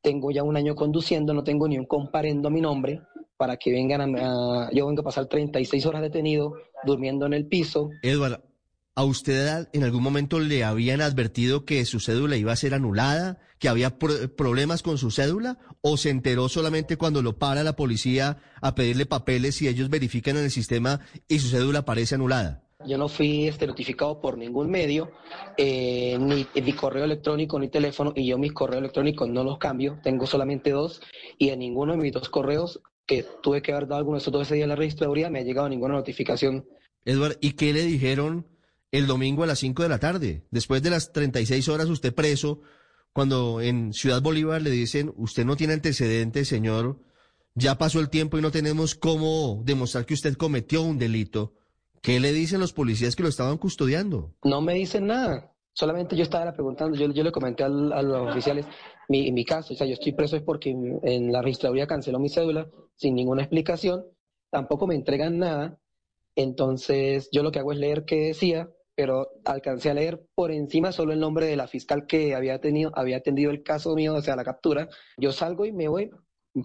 tengo 0.01 0.29
ya 0.32 0.44
un 0.44 0.58
año 0.58 0.75
conduciendo, 0.75 1.34
no 1.34 1.44
tengo 1.44 1.67
ni 1.67 1.79
un 1.79 1.86
comparendo 1.86 2.50
a 2.50 2.51
mi 2.51 2.62
nombre, 2.62 3.01
para 3.37 3.57
que 3.57 3.71
vengan 3.71 4.15
a, 4.17 4.69
yo 4.71 4.87
vengo 4.87 5.01
a 5.01 5.05
pasar 5.05 5.27
36 5.27 5.85
horas 5.85 6.01
detenido, 6.01 6.53
durmiendo 6.83 7.25
en 7.25 7.33
el 7.33 7.47
piso. 7.47 7.89
Eduardo, 8.01 8.41
¿A 8.97 9.03
usted 9.03 9.67
en 9.73 9.83
algún 9.83 10.01
momento 10.01 10.39
le 10.39 10.63
habían 10.63 11.01
advertido 11.01 11.65
que 11.65 11.83
su 11.83 11.99
cédula 11.99 12.37
iba 12.37 12.53
a 12.53 12.55
ser 12.55 12.73
anulada, 12.73 13.39
que 13.59 13.67
había 13.67 13.99
problemas 13.99 14.83
con 14.83 14.97
su 14.97 15.11
cédula, 15.11 15.59
o 15.81 15.97
se 15.97 16.09
enteró 16.09 16.47
solamente 16.47 16.95
cuando 16.95 17.21
lo 17.21 17.37
para 17.37 17.63
la 17.63 17.75
policía 17.75 18.37
a 18.61 18.73
pedirle 18.73 19.05
papeles 19.05 19.61
y 19.61 19.67
ellos 19.67 19.89
verifican 19.89 20.37
en 20.37 20.45
el 20.45 20.51
sistema 20.51 21.01
y 21.27 21.39
su 21.39 21.49
cédula 21.49 21.79
aparece 21.79 22.15
anulada? 22.15 22.63
Yo 22.87 22.97
no 22.97 23.09
fui 23.09 23.49
este, 23.49 23.67
notificado 23.67 24.21
por 24.21 24.37
ningún 24.37 24.69
medio, 24.69 25.11
eh, 25.57 26.17
ni 26.17 26.47
mi 26.61 26.73
correo 26.73 27.03
electrónico 27.03 27.59
ni 27.59 27.67
teléfono, 27.67 28.13
y 28.15 28.27
yo 28.27 28.37
mis 28.37 28.53
correos 28.53 28.79
electrónicos 28.79 29.27
no 29.27 29.43
los 29.43 29.57
cambio, 29.57 29.99
tengo 30.03 30.25
solamente 30.25 30.71
dos, 30.71 31.01
y 31.37 31.49
en 31.49 31.59
ninguno 31.59 31.93
de 31.93 31.97
mis 31.97 32.13
dos 32.13 32.29
correos 32.29 32.81
que 33.05 33.24
tuve 33.43 33.62
que 33.62 33.71
haber 33.71 33.88
dado 33.88 34.00
alguno 34.00 34.17
de 34.17 34.21
esos 34.21 34.33
dos 34.33 34.43
ese 34.43 34.55
día 34.55 34.63
en 34.63 34.69
la 34.69 34.75
registraduría 34.75 35.29
me 35.29 35.39
ha 35.39 35.43
llegado 35.43 35.69
ninguna 35.69 35.93
notificación. 35.95 36.65
Edward, 37.03 37.38
¿y 37.39 37.51
qué 37.53 37.71
le 37.71 37.83
dijeron 37.83 38.47
el 38.97 39.07
domingo 39.07 39.43
a 39.43 39.47
las 39.47 39.59
5 39.59 39.83
de 39.83 39.89
la 39.89 40.00
tarde. 40.00 40.45
Después 40.51 40.81
de 40.81 40.89
las 40.89 41.12
36 41.12 41.67
horas 41.67 41.89
usted 41.89 42.13
preso, 42.13 42.62
cuando 43.12 43.62
en 43.62 43.93
Ciudad 43.93 44.21
Bolívar 44.21 44.62
le 44.62 44.69
dicen, 44.69 45.13
usted 45.17 45.45
no 45.45 45.57
tiene 45.57 45.74
antecedentes, 45.74 46.47
señor, 46.47 47.00
ya 47.55 47.77
pasó 47.77 48.00
el 48.00 48.09
tiempo 48.09 48.38
y 48.38 48.41
no 48.41 48.51
tenemos 48.51 48.95
cómo 48.95 49.62
demostrar 49.65 50.05
que 50.05 50.13
usted 50.13 50.35
cometió 50.35 50.81
un 50.81 50.97
delito. 50.97 51.53
¿Qué 52.01 52.19
le 52.19 52.31
dicen 52.33 52.59
los 52.59 52.74
policías 52.74 53.15
que 53.15 53.24
lo 53.24 53.29
estaban 53.29 53.57
custodiando? 53.57 54.33
No 54.43 54.62
me 54.62 54.75
dicen 54.75 55.07
nada. 55.07 55.54
Solamente 55.75 56.15
yo 56.15 56.24
estaba 56.24 56.53
preguntando, 56.53 56.98
yo, 56.98 57.12
yo 57.12 57.22
le 57.22 57.34
comenté 57.34 57.65
a 57.65 57.70
los 57.70 58.29
oficiales 58.32 58.65
mi, 59.10 59.29
mi 59.34 59.44
caso, 59.44 59.74
o 59.74 59.77
sea, 59.77 59.86
yo 59.86 59.94
estoy 59.94 60.13
preso 60.13 60.38
es 60.38 60.41
porque 60.41 60.70
en 60.70 61.32
la 61.34 61.41
registraduría 61.41 61.86
canceló 61.86 62.17
mi 62.17 62.29
cédula 62.29 62.70
sin 62.96 63.13
ninguna 63.13 63.41
explicación, 63.41 64.05
tampoco 64.50 64.88
me 64.88 64.96
entregan 64.96 65.38
nada, 65.38 65.77
entonces 66.36 67.27
yo 67.32 67.44
lo 67.44 67.51
que 67.51 67.60
hago 67.60 67.74
es 67.74 67.77
leer 67.77 68.05
qué 68.05 68.27
decía, 68.27 68.70
pero 68.96 69.27
alcancé 69.44 69.89
a 69.89 69.94
leer 69.94 70.25
por 70.34 70.51
encima 70.51 70.94
solo 70.94 71.12
el 71.12 71.20
nombre 71.20 71.46
de 71.46 71.58
la 71.58 71.67
fiscal 71.67 72.08
que 72.08 72.36
había 72.36 72.62
tenido, 72.62 72.91
había 72.96 73.17
atendido 73.17 73.51
el 73.51 73.62
caso 73.62 73.94
mío, 73.96 74.15
o 74.15 74.22
sea, 74.22 74.38
la 74.38 74.46
captura. 74.46 74.88
Yo 75.17 75.34
salgo 75.34 75.65
y 75.65 75.74
me 75.74 75.89
voy, 75.89 76.10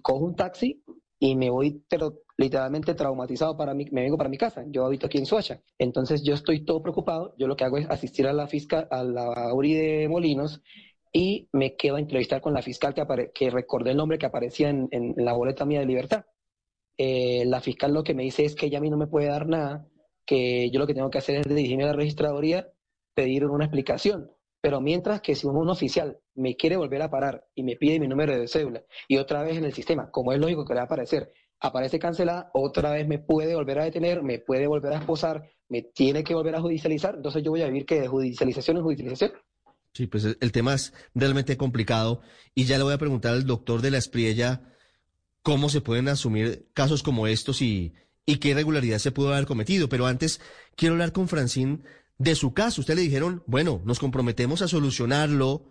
cojo 0.02 0.24
un 0.24 0.36
taxi 0.36 0.84
y 1.18 1.34
me 1.34 1.50
voy 1.50 1.84
pero 1.88 2.22
literalmente 2.40 2.94
traumatizado 2.94 3.54
para 3.54 3.74
mí, 3.74 3.86
me 3.92 4.00
vengo 4.00 4.16
para 4.16 4.30
mi 4.30 4.38
casa. 4.38 4.64
Yo 4.68 4.86
habito 4.86 5.06
aquí 5.06 5.18
en 5.18 5.26
Suacha. 5.26 5.60
Entonces 5.78 6.22
yo 6.22 6.32
estoy 6.32 6.64
todo 6.64 6.80
preocupado. 6.80 7.34
Yo 7.36 7.46
lo 7.46 7.54
que 7.54 7.64
hago 7.64 7.76
es 7.76 7.88
asistir 7.90 8.26
a 8.26 8.32
la 8.32 8.46
fiscal, 8.46 8.88
a 8.90 9.04
la 9.04 9.52
URI 9.52 9.74
de 9.74 10.08
Molinos 10.08 10.62
y 11.12 11.50
me 11.52 11.76
quedo 11.76 11.96
a 11.96 12.00
entrevistar 12.00 12.40
con 12.40 12.54
la 12.54 12.62
fiscal 12.62 12.94
que, 12.94 13.30
que 13.34 13.50
recordé 13.50 13.90
el 13.90 13.98
nombre 13.98 14.16
que 14.16 14.24
aparecía 14.24 14.70
en, 14.70 15.14
la 15.18 15.34
boleta 15.34 15.66
mía 15.66 15.80
de 15.80 15.86
libertad. 15.86 16.24
Eh, 16.96 17.44
la 17.44 17.60
fiscal 17.60 17.92
lo 17.92 18.02
que 18.02 18.14
me 18.14 18.22
dice 18.22 18.46
es 18.46 18.54
que 18.54 18.66
ella 18.66 18.78
a 18.78 18.80
mí 18.80 18.88
no 18.88 18.96
me 18.96 19.06
puede 19.06 19.26
dar 19.26 19.46
nada 19.46 19.86
que 20.24 20.70
yo 20.70 20.80
lo 20.80 20.86
que 20.86 20.94
tengo 20.94 21.10
que 21.10 21.18
hacer 21.18 21.40
es 21.40 21.48
dirigirme 21.48 21.84
a 21.84 21.88
la 21.88 21.92
registraduría, 21.92 22.72
pedir 23.12 23.44
una 23.44 23.66
explicación. 23.66 24.30
Pero 24.62 24.80
mientras 24.80 25.20
que 25.20 25.34
si 25.34 25.46
un, 25.46 25.68
oficial 25.68 26.18
me 26.34 26.56
quiere 26.56 26.78
volver 26.78 27.02
a 27.02 27.10
parar 27.10 27.44
y 27.54 27.64
me 27.64 27.76
pide 27.76 28.00
mi 28.00 28.08
número 28.08 28.38
de 28.38 28.48
cédula 28.48 28.82
y 29.08 29.18
otra 29.18 29.42
vez 29.42 29.58
en 29.58 29.64
el 29.64 29.74
sistema, 29.74 30.10
como 30.10 30.32
es 30.32 30.38
lógico 30.38 30.64
que 30.64 30.72
le 30.72 30.78
va 30.78 30.82
a 30.82 30.86
aparecer, 30.86 31.32
aparece 31.60 31.98
cancelada, 31.98 32.50
otra 32.54 32.92
vez 32.92 33.06
me 33.06 33.18
puede 33.18 33.54
volver 33.54 33.78
a 33.78 33.84
detener, 33.84 34.22
me 34.22 34.38
puede 34.38 34.66
volver 34.66 34.92
a 34.92 34.98
esposar, 34.98 35.50
me 35.68 35.82
tiene 35.82 36.24
que 36.24 36.34
volver 36.34 36.54
a 36.54 36.60
judicializar, 36.60 37.14
entonces 37.16 37.42
yo 37.42 37.50
voy 37.50 37.62
a 37.62 37.66
vivir 37.66 37.86
que 37.86 38.00
de 38.00 38.08
judicialización 38.08 38.78
en 38.78 38.82
judicialización. 38.82 39.32
Sí, 39.92 40.06
pues 40.06 40.24
el 40.40 40.52
tema 40.52 40.74
es 40.74 40.92
realmente 41.14 41.56
complicado 41.56 42.22
y 42.54 42.64
ya 42.64 42.78
le 42.78 42.84
voy 42.84 42.94
a 42.94 42.98
preguntar 42.98 43.32
al 43.32 43.46
doctor 43.46 43.82
de 43.82 43.90
la 43.90 43.98
Espriella 43.98 44.62
cómo 45.42 45.68
se 45.68 45.80
pueden 45.80 46.08
asumir 46.08 46.68
casos 46.74 47.02
como 47.02 47.26
estos 47.26 47.60
y 47.60 47.92
y 48.30 48.36
qué 48.36 48.50
irregularidad 48.50 48.98
se 48.98 49.10
pudo 49.10 49.32
haber 49.32 49.46
cometido. 49.46 49.88
Pero 49.88 50.06
antes 50.06 50.40
quiero 50.76 50.94
hablar 50.94 51.12
con 51.12 51.28
Francine 51.28 51.80
de 52.18 52.34
su 52.34 52.54
caso. 52.54 52.80
Usted 52.80 52.94
le 52.94 53.02
dijeron, 53.02 53.42
bueno, 53.46 53.82
nos 53.84 53.98
comprometemos 53.98 54.62
a 54.62 54.68
solucionarlo, 54.68 55.68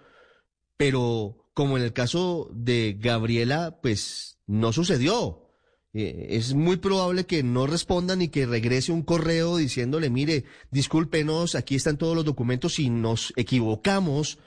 pero 0.78 1.50
como 1.54 1.78
en 1.78 1.84
el 1.84 1.94
caso 1.94 2.50
de 2.54 2.98
Gabriela, 3.00 3.80
pues 3.82 4.40
no 4.46 4.74
sucedió. 4.74 5.49
Eh, 5.94 6.28
es 6.32 6.54
muy 6.54 6.78
probable 6.78 7.26
que 7.26 7.42
no 7.42 7.66
respondan 7.66 8.22
y 8.22 8.28
que 8.28 8.46
regrese 8.46 8.92
un 8.92 9.02
correo 9.02 9.58
diciéndole, 9.58 10.10
mire, 10.10 10.46
discúlpenos, 10.72 11.56
aquí 11.56 11.76
están 11.76 11.98
todos 11.98 12.16
los 12.16 12.26
documentos 12.26 12.80
y 12.80 12.90
nos 12.90 13.34
equivocamos. 13.36 14.40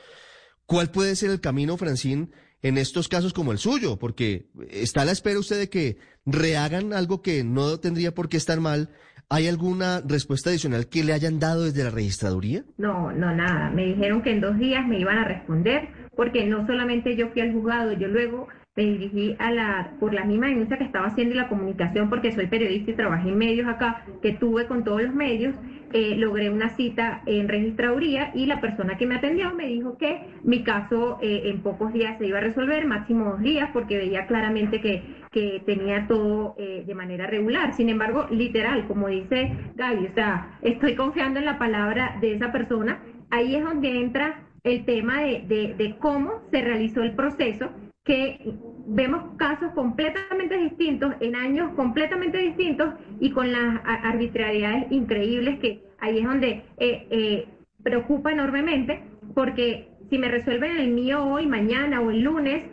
¿Cuál 0.66 0.90
puede 0.90 1.16
ser 1.16 1.30
el 1.30 1.40
camino, 1.40 1.76
Francine, 1.76 2.28
en 2.62 2.78
estos 2.78 3.08
casos 3.08 3.32
como 3.32 3.50
el 3.52 3.58
suyo? 3.58 3.98
Porque 3.98 4.46
está 4.70 5.02
a 5.02 5.04
la 5.04 5.12
espera 5.12 5.40
usted 5.40 5.58
de 5.58 5.68
que 5.68 5.98
rehagan 6.24 6.92
algo 6.92 7.22
que 7.22 7.42
no 7.42 7.78
tendría 7.80 8.14
por 8.14 8.28
qué 8.28 8.36
estar 8.36 8.60
mal. 8.60 8.90
¿Hay 9.28 9.48
alguna 9.48 10.00
respuesta 10.06 10.50
adicional 10.50 10.88
que 10.88 11.02
le 11.02 11.12
hayan 11.12 11.40
dado 11.40 11.64
desde 11.64 11.84
la 11.84 11.90
registraduría? 11.90 12.64
No, 12.76 13.10
no, 13.12 13.34
nada. 13.34 13.70
Me 13.70 13.86
dijeron 13.86 14.22
que 14.22 14.30
en 14.30 14.40
dos 14.42 14.58
días 14.58 14.86
me 14.86 15.00
iban 15.00 15.18
a 15.18 15.24
responder, 15.24 15.88
porque 16.14 16.44
no 16.46 16.66
solamente 16.66 17.16
yo 17.16 17.30
fui 17.30 17.40
al 17.40 17.52
juzgado, 17.52 17.92
yo 17.94 18.08
luego 18.08 18.46
me 18.74 18.84
dirigí 18.84 19.36
a 19.38 19.50
la, 19.50 19.92
por 20.00 20.14
la 20.14 20.24
misma 20.24 20.46
denuncia 20.46 20.78
que 20.78 20.84
estaba 20.84 21.08
haciendo 21.08 21.34
y 21.34 21.38
la 21.38 21.48
comunicación, 21.48 22.08
porque 22.08 22.32
soy 22.32 22.46
periodista 22.46 22.90
y 22.90 22.94
trabajé 22.94 23.28
en 23.28 23.36
medios 23.36 23.68
acá, 23.68 24.06
que 24.22 24.32
tuve 24.32 24.66
con 24.66 24.82
todos 24.82 25.02
los 25.02 25.14
medios, 25.14 25.54
eh, 25.92 26.14
logré 26.16 26.48
una 26.48 26.70
cita 26.70 27.22
en 27.26 27.48
registraduría 27.48 28.30
y 28.34 28.46
la 28.46 28.62
persona 28.62 28.96
que 28.96 29.06
me 29.06 29.16
atendió 29.16 29.54
me 29.54 29.66
dijo 29.66 29.98
que 29.98 30.22
mi 30.42 30.64
caso 30.64 31.18
eh, 31.20 31.42
en 31.50 31.60
pocos 31.60 31.92
días 31.92 32.16
se 32.16 32.26
iba 32.26 32.38
a 32.38 32.40
resolver, 32.40 32.86
máximo 32.86 33.32
dos 33.32 33.42
días, 33.42 33.68
porque 33.74 33.98
veía 33.98 34.26
claramente 34.26 34.80
que, 34.80 35.02
que 35.30 35.62
tenía 35.66 36.06
todo 36.08 36.54
eh, 36.56 36.84
de 36.86 36.94
manera 36.94 37.26
regular. 37.26 37.74
Sin 37.74 37.90
embargo, 37.90 38.26
literal, 38.30 38.86
como 38.86 39.08
dice 39.08 39.52
Gaby, 39.76 40.06
o 40.06 40.14
sea, 40.14 40.58
estoy 40.62 40.94
confiando 40.94 41.40
en 41.40 41.44
la 41.44 41.58
palabra 41.58 42.16
de 42.22 42.36
esa 42.36 42.50
persona. 42.52 43.02
Ahí 43.28 43.54
es 43.54 43.62
donde 43.62 44.00
entra 44.00 44.46
el 44.64 44.86
tema 44.86 45.20
de, 45.20 45.44
de, 45.46 45.74
de 45.74 45.96
cómo 45.98 46.40
se 46.50 46.62
realizó 46.62 47.02
el 47.02 47.14
proceso 47.14 47.70
que 48.04 48.40
vemos 48.86 49.36
casos 49.36 49.70
completamente 49.74 50.56
distintos, 50.58 51.14
en 51.20 51.36
años 51.36 51.72
completamente 51.76 52.38
distintos 52.38 52.94
y 53.20 53.30
con 53.30 53.52
las 53.52 53.80
arbitrariedades 53.84 54.90
increíbles 54.90 55.60
que 55.60 55.84
ahí 56.00 56.18
es 56.18 56.24
donde 56.24 56.64
eh, 56.78 57.06
eh, 57.10 57.48
preocupa 57.82 58.32
enormemente, 58.32 59.04
porque 59.34 59.88
si 60.10 60.18
me 60.18 60.28
resuelven 60.28 60.76
el 60.76 60.88
mío 60.88 61.24
hoy, 61.24 61.46
mañana 61.46 62.00
o 62.00 62.10
el 62.10 62.22
lunes, 62.22 62.64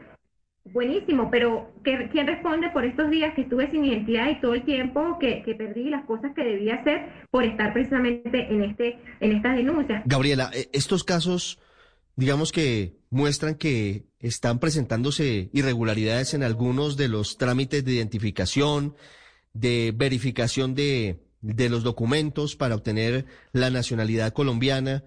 buenísimo, 0.66 1.30
pero 1.30 1.72
¿quién 1.84 2.28
responde 2.28 2.70
por 2.72 2.86
estos 2.86 3.10
días 3.10 3.34
que 3.36 3.42
estuve 3.42 3.70
sin 3.70 3.86
identidad 3.86 4.30
y 4.30 4.42
todo 4.42 4.56
el 4.56 4.64
tiempo 4.64 5.18
que, 5.20 5.44
que, 5.44 5.56
perdí 5.56 5.90
las 5.90 6.06
cosas 6.06 6.34
que 6.36 6.44
debía 6.44 6.76
hacer 6.76 7.10
por 7.32 7.44
estar 7.44 7.72
precisamente 7.74 8.52
en, 8.52 8.64
este, 8.64 9.00
en 9.20 9.32
estas 9.32 9.56
denuncias? 9.56 10.04
Gabriela, 10.06 10.50
eh, 10.54 10.70
estos 10.74 11.04
casos 11.04 11.60
digamos 12.20 12.52
que 12.52 12.99
muestran 13.10 13.56
que 13.56 14.06
están 14.20 14.60
presentándose 14.60 15.50
irregularidades 15.54 16.34
en 16.34 16.44
algunos 16.44 16.98
de 16.98 17.08
los 17.08 17.38
trámites 17.38 17.84
de 17.84 17.94
identificación, 17.94 18.96
de 19.54 19.94
verificación 19.96 20.76
de, 20.76 21.24
de 21.42 21.70
los 21.70 21.84
documentos 21.84 22.56
para 22.56 22.76
obtener 22.76 23.26
la 23.52 23.70
nacionalidad 23.70 24.34
colombiana. 24.34 25.04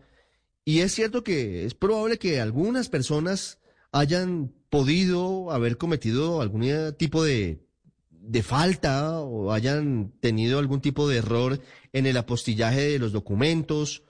Y 0.64 0.80
es 0.80 0.94
cierto 0.94 1.23
que 1.23 1.64
es 1.64 1.75
probable 1.75 2.18
que 2.18 2.40
algunas 2.40 2.88
personas 2.88 3.59
hayan 3.92 4.52
podido 4.71 5.50
haber 5.50 5.76
cometido 5.76 6.40
algún 6.40 6.94
tipo 6.97 7.23
de, 7.23 7.66
de 8.11 8.42
falta 8.42 9.21
o 9.21 9.52
hayan 9.52 10.12
tenido 10.21 10.59
algún 10.59 10.80
tipo 10.80 11.09
de 11.09 11.18
error 11.18 11.61
en 11.92 12.06
el 12.06 12.16
apostillaje 12.16 12.80
de 12.80 12.99
los 12.99 13.12
documentos 13.12 14.02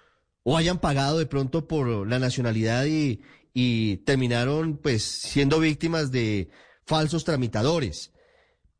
o 0.44 0.56
hayan 0.56 0.78
pagado 0.80 1.18
de 1.18 1.26
pronto 1.26 1.66
por 1.66 2.06
la 2.06 2.18
nacionalidad 2.18 2.84
y, 2.86 3.20
y 3.52 3.98
terminaron 3.98 4.76
pues 4.76 5.02
siendo 5.02 5.60
víctimas 5.60 6.10
de 6.10 6.50
falsos 6.84 7.24
tramitadores. 7.24 8.12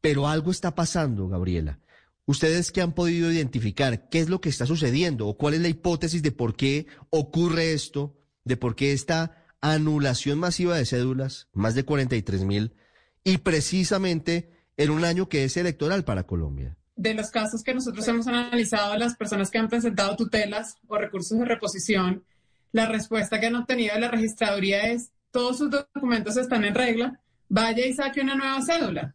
Pero 0.01 0.29
algo 0.29 0.51
está 0.51 0.75
pasando, 0.75 1.29
Gabriela. 1.29 1.79
¿Ustedes 2.25 2.73
qué 2.73 2.81
han 2.81 2.95
podido 2.95 3.31
identificar? 3.31 4.09
¿Qué 4.09 4.21
es 4.21 4.29
lo 4.29 4.41
que 4.41 4.49
está 4.49 4.67
sucediendo? 4.67 5.29
¿O 5.29 5.37
cuál 5.37 5.55
es 5.55 5.61
la 5.61 5.69
hipótesis 5.69 6.23
de 6.23 6.33
por 6.33 6.57
qué 6.57 6.87
ocurre 7.11 7.73
esto? 7.73 8.17
¿De 8.45 8.57
por 8.57 8.75
qué 8.75 8.93
esta 8.93 9.45
anulación 9.61 10.39
masiva 10.39 10.77
de 10.77 10.87
cédulas, 10.87 11.49
más 11.53 11.75
de 11.75 11.85
43 11.85 12.45
mil, 12.45 12.75
y 13.23 13.39
precisamente 13.39 14.51
en 14.77 14.91
un 14.91 15.05
año 15.05 15.29
que 15.29 15.45
es 15.45 15.57
electoral 15.57 16.05
para 16.05 16.25
Colombia? 16.25 16.77
de 16.97 17.15
los 17.15 17.31
casos 17.31 17.63
que 17.63 17.75
nosotros 17.75 18.07
hemos 18.09 18.27
analizado, 18.27 18.97
las 18.97 19.17
personas 19.17 19.51
que 19.51 19.59
han 19.59 19.69
presentado 19.69 20.15
tutelas 20.15 20.77
o 20.87 20.97
recursos 20.99 21.39
de 21.39 21.45
reposición, 21.45 22.25
la 22.73 22.87
respuesta 22.87 23.39
que 23.39 23.47
han 23.47 23.57
obtenido 23.57 23.95
de 23.95 24.01
la 24.01 24.11
registraduría 24.11 24.83
es, 24.91 25.11
todos 25.31 25.59
sus 25.59 25.71
documentos 25.71 26.37
están 26.37 26.65
en 26.65 26.75
regla, 26.75 27.21
vaya 27.49 27.87
y 27.87 27.93
saque 27.93 28.21
una 28.21 28.35
nueva 28.35 28.61
cédula. 28.63 29.15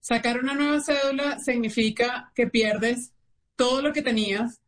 Sacar 0.00 0.38
una 0.38 0.54
nueva 0.54 0.80
cédula 0.80 1.38
significa 1.38 2.32
que 2.34 2.46
pierdes 2.46 3.12
todo 3.56 3.82
lo 3.82 3.92
que 3.92 4.02
tenías 4.02 4.60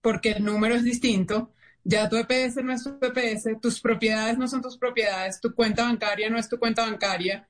porque 0.00 0.32
el 0.32 0.44
número 0.44 0.74
es 0.74 0.84
distinto, 0.84 1.52
ya 1.82 2.08
tu 2.08 2.16
EPS 2.16 2.56
no 2.62 2.72
es 2.72 2.82
tu 2.82 2.98
EPS, 3.00 3.60
tus 3.60 3.80
propiedades 3.80 4.38
no 4.38 4.48
son 4.48 4.62
tus 4.62 4.78
propiedades, 4.78 5.40
tu 5.40 5.54
cuenta 5.54 5.84
bancaria 5.84 6.30
no 6.30 6.38
es 6.38 6.48
tu 6.48 6.58
cuenta 6.58 6.84
bancaria. 6.84 7.46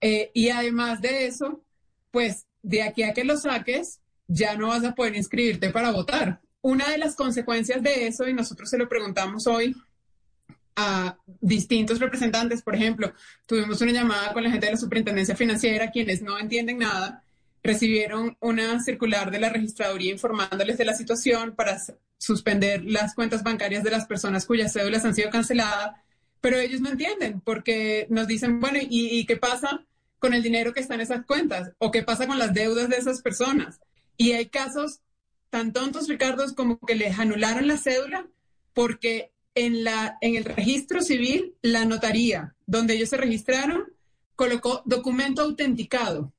Eh, 0.00 0.30
y 0.34 0.48
además 0.48 1.00
de 1.00 1.26
eso, 1.26 1.62
pues 2.10 2.46
de 2.62 2.82
aquí 2.82 3.02
a 3.02 3.12
que 3.12 3.24
lo 3.24 3.36
saques, 3.36 4.00
ya 4.26 4.56
no 4.56 4.68
vas 4.68 4.84
a 4.84 4.94
poder 4.94 5.16
inscribirte 5.16 5.70
para 5.70 5.90
votar. 5.90 6.40
Una 6.60 6.88
de 6.88 6.98
las 6.98 7.14
consecuencias 7.14 7.82
de 7.82 8.06
eso, 8.06 8.28
y 8.28 8.34
nosotros 8.34 8.68
se 8.68 8.78
lo 8.78 8.88
preguntamos 8.88 9.46
hoy 9.46 9.76
a 10.76 11.16
distintos 11.40 11.98
representantes, 11.98 12.62
por 12.62 12.74
ejemplo, 12.74 13.12
tuvimos 13.46 13.80
una 13.80 13.92
llamada 13.92 14.32
con 14.32 14.44
la 14.44 14.50
gente 14.50 14.66
de 14.66 14.72
la 14.72 14.78
Superintendencia 14.78 15.34
Financiera, 15.34 15.90
quienes 15.90 16.22
no 16.22 16.38
entienden 16.38 16.78
nada, 16.78 17.24
recibieron 17.62 18.36
una 18.40 18.80
circular 18.80 19.30
de 19.30 19.40
la 19.40 19.48
registraduría 19.48 20.12
informándoles 20.12 20.78
de 20.78 20.84
la 20.84 20.94
situación 20.94 21.54
para 21.56 21.80
suspender 22.16 22.84
las 22.84 23.14
cuentas 23.14 23.42
bancarias 23.42 23.82
de 23.82 23.90
las 23.90 24.06
personas 24.06 24.46
cuyas 24.46 24.72
cédulas 24.72 25.04
han 25.04 25.14
sido 25.14 25.30
canceladas, 25.30 25.96
pero 26.40 26.58
ellos 26.58 26.80
no 26.80 26.90
entienden 26.90 27.40
porque 27.40 28.06
nos 28.10 28.28
dicen, 28.28 28.60
bueno, 28.60 28.78
¿y, 28.80 29.18
y 29.18 29.26
qué 29.26 29.36
pasa 29.36 29.84
con 30.18 30.34
el 30.34 30.42
dinero 30.42 30.72
que 30.72 30.80
está 30.80 30.94
en 30.94 31.00
esas 31.00 31.24
cuentas 31.24 31.72
o 31.78 31.90
qué 31.90 32.02
pasa 32.02 32.26
con 32.26 32.38
las 32.38 32.54
deudas 32.54 32.88
de 32.88 32.96
esas 32.96 33.22
personas. 33.22 33.80
Y 34.16 34.32
hay 34.32 34.46
casos 34.46 35.00
tan 35.50 35.72
tontos, 35.72 36.08
Ricardo, 36.08 36.44
como 36.54 36.78
que 36.80 36.94
les 36.94 37.18
anularon 37.18 37.66
la 37.66 37.76
cédula 37.76 38.26
porque 38.74 39.32
en, 39.54 39.82
la, 39.84 40.18
en 40.20 40.36
el 40.36 40.44
registro 40.44 41.02
civil, 41.02 41.54
la 41.62 41.84
notaría 41.84 42.54
donde 42.66 42.94
ellos 42.94 43.08
se 43.08 43.16
registraron 43.16 43.84
colocó 44.36 44.82
documento 44.84 45.42
autenticado, 45.42 46.32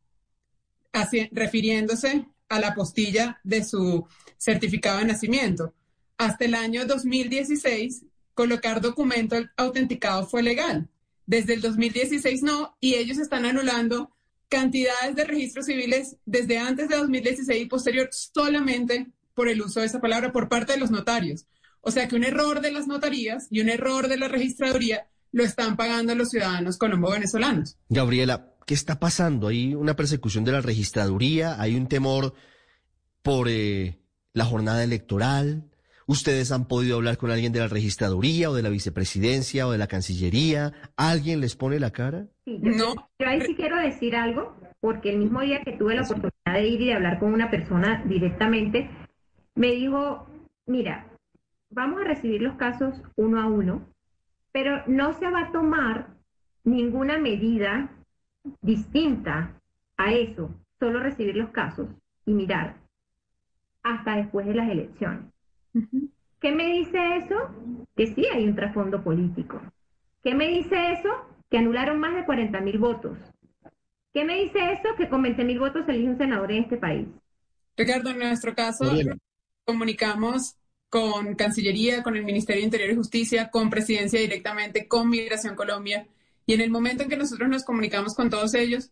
así, 0.94 1.28
refiriéndose 1.34 2.26
a 2.48 2.60
la 2.60 2.74
postilla 2.74 3.42
de 3.44 3.66
su 3.66 4.08
certificado 4.38 5.00
de 5.00 5.06
nacimiento. 5.06 5.74
Hasta 6.18 6.46
el 6.46 6.56
año 6.56 6.86
2016, 6.86 8.06
colocar 8.34 8.80
documento 8.80 9.36
autenticado 9.58 10.26
fue 10.26 10.44
legal. 10.44 10.88
Desde 11.26 11.56
el 11.56 11.62
2016 11.62 12.42
no, 12.42 12.78
y 12.80 12.96
ellos 12.96 13.18
están 13.18 13.46
anulando 13.46 14.16
cantidades 14.50 15.16
de 15.16 15.24
registros 15.24 15.68
civiles 15.68 16.18
desde 16.26 16.58
antes 16.58 16.90
de 16.90 16.98
2016 16.98 17.62
y 17.62 17.66
posterior 17.68 18.10
solamente 18.12 19.08
por 19.34 19.48
el 19.48 19.62
uso 19.62 19.80
de 19.80 19.86
esa 19.86 20.02
palabra 20.02 20.32
por 20.32 20.50
parte 20.50 20.74
de 20.74 20.80
los 20.80 20.92
notarios. 20.92 21.46
O 21.82 21.92
sea 21.92 22.08
que 22.08 22.16
un 22.16 22.24
error 22.24 22.60
de 22.60 22.72
las 22.72 22.88
notarías 22.88 23.48
y 23.50 23.62
un 23.62 23.70
error 23.70 24.08
de 24.08 24.18
la 24.18 24.28
registraduría 24.28 25.08
lo 25.32 25.44
están 25.44 25.78
pagando 25.78 26.16
los 26.16 26.30
ciudadanos 26.30 26.78
colombo-venezolanos. 26.78 27.78
Gabriela, 27.88 28.54
¿qué 28.66 28.74
está 28.74 29.00
pasando? 29.00 29.48
¿Hay 29.48 29.76
una 29.76 29.96
persecución 29.96 30.44
de 30.44 30.52
la 30.52 30.62
registraduría? 30.62 31.62
¿Hay 31.62 31.76
un 31.76 31.88
temor 31.88 32.34
por 33.22 33.48
eh, 33.50 34.00
la 34.34 34.46
jornada 34.46 34.84
electoral? 34.84 35.70
¿Ustedes 36.08 36.52
han 36.52 36.68
podido 36.68 36.96
hablar 36.96 37.18
con 37.18 37.30
alguien 37.30 37.54
de 37.54 37.60
la 37.60 37.68
registraduría 37.68 38.50
o 38.50 38.56
de 38.56 38.64
la 38.64 38.70
vicepresidencia 38.70 39.68
o 39.68 39.72
de 39.72 39.78
la 39.78 39.88
Cancillería? 39.88 40.74
¿Alguien 40.98 41.40
les 41.40 41.56
pone 41.56 41.80
la 41.80 41.92
cara? 41.92 42.28
Sí, 42.50 42.60
yo, 42.64 42.72
no. 42.72 42.96
Yo 43.20 43.28
ahí 43.28 43.42
sí 43.42 43.56
quiero 43.56 43.78
decir 43.78 44.16
algo, 44.16 44.56
porque 44.80 45.12
el 45.12 45.20
mismo 45.20 45.42
día 45.42 45.62
que 45.64 45.74
tuve 45.74 45.96
la 45.96 46.02
oportunidad 46.02 46.54
de 46.54 46.68
ir 46.68 46.82
y 46.82 46.86
de 46.88 46.94
hablar 46.96 47.20
con 47.20 47.32
una 47.34 47.52
persona 47.52 48.04
directamente, 48.06 48.90
me 49.56 49.68
dijo, 49.72 50.28
mira, 50.66 51.06
vamos 51.70 52.02
a 52.02 52.06
recibir 52.06 52.42
los 52.42 52.56
casos 52.56 53.04
uno 53.16 53.40
a 53.40 53.46
uno, 53.46 53.86
pero 54.52 54.82
no 54.88 55.14
se 55.14 55.30
va 55.30 55.42
a 55.42 55.52
tomar 55.52 56.08
ninguna 56.64 57.20
medida 57.20 57.90
distinta 58.62 59.54
a 59.98 60.14
eso, 60.14 60.50
solo 60.80 61.00
recibir 61.02 61.36
los 61.36 61.52
casos 61.52 61.88
y 62.26 62.34
mirar 62.34 62.78
hasta 63.84 64.16
después 64.16 64.48
de 64.48 64.56
las 64.56 64.70
elecciones. 64.70 65.26
¿Qué 66.42 66.52
me 66.52 66.66
dice 66.66 67.18
eso? 67.18 67.36
Que 67.96 68.08
sí 68.08 68.26
hay 68.26 68.48
un 68.48 68.56
trasfondo 68.56 69.04
político. 69.04 69.62
¿Qué 70.24 70.34
me 70.34 70.48
dice 70.48 70.94
eso? 70.94 71.10
Que 71.50 71.58
anularon 71.58 72.00
más 72.00 72.16
de 72.16 72.26
40 72.26 72.60
mil 72.62 72.78
votos. 72.78 73.18
¿Qué 74.14 74.26
me 74.26 74.44
dice 74.44 74.60
eso? 74.74 74.96
Que 74.98 75.08
con 75.10 75.22
20 75.22 75.44
mil 75.44 75.60
votos 75.60 75.86
se 75.86 75.92
elige 75.92 76.10
un 76.10 76.18
senador 76.18 76.52
en 76.52 76.64
este 76.64 76.78
país. 76.78 77.08
Ricardo, 77.78 78.10
en 78.10 78.20
nuestro 78.20 78.54
caso, 78.56 78.92
comunicamos 79.64 80.56
con 80.90 81.36
Cancillería, 81.36 82.02
con 82.02 82.16
el 82.16 82.26
Ministerio 82.26 82.62
de 82.62 82.66
Interior 82.66 82.90
y 82.92 82.96
Justicia, 82.96 83.50
con 83.52 83.70
Presidencia 83.70 84.20
directamente, 84.20 84.88
con 84.88 85.10
Migración 85.10 85.56
Colombia. 85.56 86.08
Y 86.46 86.54
en 86.54 86.62
el 86.62 86.72
momento 86.72 87.04
en 87.04 87.10
que 87.10 87.18
nosotros 87.18 87.48
nos 87.48 87.64
comunicamos 87.64 88.16
con 88.16 88.30
todos 88.30 88.56
ellos, 88.56 88.92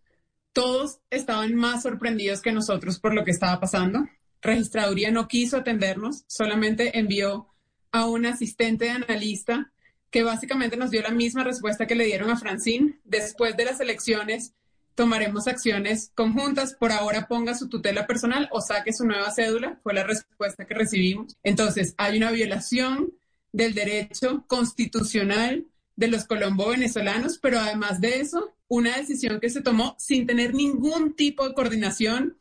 todos 0.54 1.00
estaban 1.10 1.56
más 1.56 1.84
sorprendidos 1.84 2.42
que 2.42 2.52
nosotros 2.52 3.00
por 3.00 3.14
lo 3.14 3.26
que 3.26 3.32
estaba 3.32 3.60
pasando. 3.60 4.08
Registraduría 4.42 5.12
no 5.12 5.28
quiso 5.28 5.58
atendernos, 5.58 6.24
solamente 6.28 7.00
envió 7.00 7.48
a 7.92 8.06
un 8.06 8.26
asistente 8.28 8.86
de 8.86 8.92
analista 8.92 9.72
que 10.10 10.24
básicamente 10.24 10.78
nos 10.78 10.92
dio 10.92 11.02
la 11.02 11.12
misma 11.12 11.44
respuesta 11.44 11.88
que 11.88 11.96
le 11.96 12.06
dieron 12.06 12.30
a 12.30 12.38
Francine. 12.38 13.00
Después 13.04 13.58
de 13.58 13.66
las 13.66 13.80
elecciones 13.80 14.54
tomaremos 14.96 15.48
acciones 15.48 16.12
conjuntas. 16.16 16.74
Por 16.74 16.92
ahora 16.92 17.28
ponga 17.28 17.54
su 17.54 17.70
tutela 17.70 18.08
personal 18.08 18.50
o 18.52 18.62
saque 18.62 18.94
su 18.94 19.06
nueva 19.06 19.32
cédula, 19.32 19.80
fue 19.84 19.94
la 19.94 20.04
respuesta 20.04 20.66
que 20.66 20.74
recibimos. 20.74 21.36
Entonces, 21.44 21.94
hay 21.98 22.18
una 22.18 22.32
violación 22.32 23.14
del 23.52 23.74
derecho 23.74 24.44
constitucional 24.48 25.66
de 25.96 26.08
los 26.08 26.26
colombo 26.26 26.70
venezolanos, 26.70 27.40
pero 27.40 27.60
además 27.60 28.02
de 28.02 28.22
eso, 28.22 28.56
una 28.68 28.98
decisión 28.98 29.40
que 29.40 29.50
se 29.50 29.62
tomó 29.62 29.96
sin 30.00 30.26
tener 30.26 30.54
ningún 30.54 31.16
tipo 31.16 31.48
de 31.48 31.54
coordinación 31.54 32.38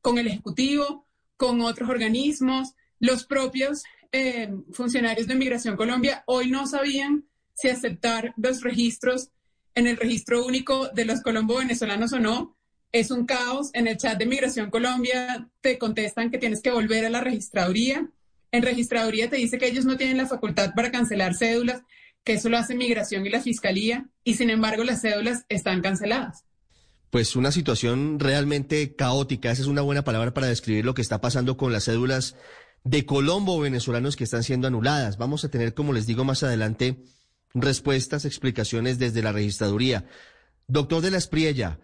con 0.00 0.18
el 0.18 0.26
Ejecutivo, 0.26 1.06
con 1.36 1.60
otros 1.60 1.88
organismos. 1.88 2.74
Los 2.98 3.24
propios 3.24 3.82
eh, 4.16 4.50
funcionarios 4.72 5.26
de 5.26 5.34
Migración 5.34 5.76
Colombia 5.76 6.24
hoy 6.26 6.50
no 6.50 6.66
sabían 6.66 7.26
si 7.54 7.68
aceptar 7.68 8.32
los 8.38 8.62
registros 8.62 9.28
en 9.74 9.86
el 9.86 9.98
registro 9.98 10.46
único 10.46 10.88
de 10.88 11.04
los 11.04 11.20
colombo 11.20 11.58
venezolanos 11.58 12.14
o 12.14 12.18
no. 12.18 12.56
Es 12.92 13.10
un 13.10 13.26
caos. 13.26 13.68
En 13.74 13.86
el 13.86 13.98
chat 13.98 14.18
de 14.18 14.24
Migración 14.24 14.70
Colombia 14.70 15.50
te 15.60 15.76
contestan 15.76 16.30
que 16.30 16.38
tienes 16.38 16.62
que 16.62 16.70
volver 16.70 17.04
a 17.04 17.10
la 17.10 17.20
registraduría. 17.20 18.08
En 18.52 18.62
registraduría 18.62 19.28
te 19.28 19.36
dice 19.36 19.58
que 19.58 19.66
ellos 19.66 19.84
no 19.84 19.98
tienen 19.98 20.16
la 20.16 20.26
facultad 20.26 20.72
para 20.74 20.90
cancelar 20.90 21.34
cédulas, 21.34 21.82
que 22.24 22.34
eso 22.34 22.48
lo 22.48 22.56
hace 22.56 22.74
Migración 22.74 23.26
y 23.26 23.28
la 23.28 23.42
Fiscalía, 23.42 24.06
y 24.24 24.34
sin 24.34 24.48
embargo 24.48 24.82
las 24.82 25.02
cédulas 25.02 25.44
están 25.50 25.82
canceladas. 25.82 26.44
Pues 27.10 27.36
una 27.36 27.52
situación 27.52 28.18
realmente 28.18 28.96
caótica, 28.96 29.50
esa 29.50 29.62
es 29.62 29.68
una 29.68 29.82
buena 29.82 30.04
palabra 30.04 30.32
para 30.32 30.46
describir 30.46 30.86
lo 30.86 30.94
que 30.94 31.02
está 31.02 31.20
pasando 31.20 31.58
con 31.58 31.72
las 31.72 31.84
cédulas 31.84 32.34
de 32.86 33.04
Colombo 33.04 33.58
venezolanos 33.58 34.14
que 34.14 34.22
están 34.22 34.44
siendo 34.44 34.68
anuladas. 34.68 35.18
Vamos 35.18 35.44
a 35.44 35.50
tener, 35.50 35.74
como 35.74 35.92
les 35.92 36.06
digo 36.06 36.22
más 36.22 36.44
adelante, 36.44 37.02
respuestas, 37.52 38.24
explicaciones 38.24 39.00
desde 39.00 39.22
la 39.22 39.32
registraduría. 39.32 40.06
Doctor 40.68 41.02
de 41.02 41.10
la 41.10 41.18
Espriella, 41.18 41.80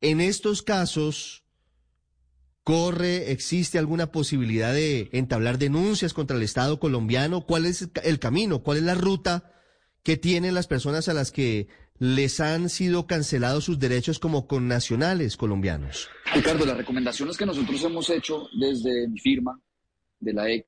en 0.00 0.20
estos 0.20 0.62
casos, 0.62 1.42
¿corre, 2.62 3.32
existe 3.32 3.78
alguna 3.78 4.12
posibilidad 4.12 4.72
de 4.72 5.10
entablar 5.12 5.58
denuncias 5.58 6.14
contra 6.14 6.36
el 6.36 6.44
Estado 6.44 6.78
colombiano? 6.78 7.44
¿Cuál 7.44 7.66
es 7.66 7.88
el 8.04 8.20
camino? 8.20 8.62
¿Cuál 8.62 8.78
es 8.78 8.84
la 8.84 8.94
ruta 8.94 9.52
que 10.04 10.16
tienen 10.16 10.54
las 10.54 10.68
personas 10.68 11.08
a 11.08 11.14
las 11.14 11.32
que 11.32 11.66
les 11.98 12.38
han 12.38 12.68
sido 12.68 13.08
cancelados 13.08 13.64
sus 13.64 13.80
derechos 13.80 14.20
como 14.20 14.46
connacionales 14.46 15.36
colombianos? 15.36 16.08
Ricardo, 16.32 16.64
las 16.64 16.76
recomendaciones 16.76 17.36
que 17.36 17.44
nosotros 17.44 17.82
hemos 17.82 18.08
hecho 18.08 18.48
desde 18.56 19.08
mi 19.08 19.18
firma 19.18 19.60
de 20.20 20.32
la 20.32 20.50
EC 20.50 20.66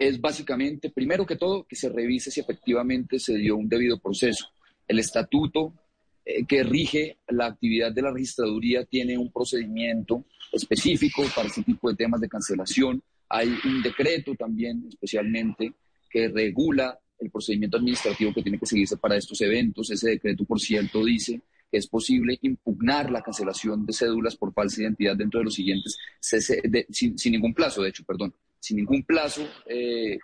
es 0.00 0.18
básicamente, 0.18 0.88
primero 0.88 1.26
que 1.26 1.36
todo, 1.36 1.64
que 1.64 1.76
se 1.76 1.90
revise 1.90 2.30
si 2.30 2.40
efectivamente 2.40 3.18
se 3.18 3.36
dio 3.36 3.54
un 3.56 3.68
debido 3.68 3.98
proceso. 3.98 4.46
El 4.88 4.98
estatuto 4.98 5.74
eh, 6.24 6.46
que 6.46 6.62
rige 6.62 7.18
la 7.28 7.46
actividad 7.46 7.92
de 7.92 8.00
la 8.00 8.10
registraduría 8.10 8.86
tiene 8.86 9.18
un 9.18 9.30
procedimiento 9.30 10.24
específico 10.52 11.22
para 11.36 11.48
este 11.48 11.62
tipo 11.62 11.90
de 11.90 11.96
temas 11.96 12.18
de 12.18 12.30
cancelación. 12.30 13.02
Hay 13.28 13.48
un 13.64 13.82
decreto 13.82 14.34
también 14.34 14.86
especialmente 14.88 15.74
que 16.08 16.28
regula 16.28 16.98
el 17.18 17.30
procedimiento 17.30 17.76
administrativo 17.76 18.32
que 18.32 18.42
tiene 18.42 18.58
que 18.58 18.64
seguirse 18.64 18.96
para 18.96 19.16
estos 19.16 19.38
eventos. 19.42 19.90
Ese 19.90 20.12
decreto, 20.12 20.46
por 20.46 20.58
cierto, 20.58 21.04
dice 21.04 21.42
es 21.72 21.86
posible 21.86 22.38
impugnar 22.42 23.10
la 23.10 23.22
cancelación 23.22 23.86
de 23.86 23.92
cédulas 23.92 24.36
por 24.36 24.52
falsa 24.52 24.82
identidad 24.82 25.16
dentro 25.16 25.40
de 25.40 25.44
los 25.44 25.54
siguientes, 25.54 25.96
sin, 26.20 27.18
sin 27.18 27.32
ningún 27.32 27.54
plazo, 27.54 27.82
de 27.82 27.90
hecho, 27.90 28.04
perdón, 28.04 28.34
sin 28.58 28.76
ningún 28.76 29.02
plazo 29.02 29.46
eh, 29.66 30.18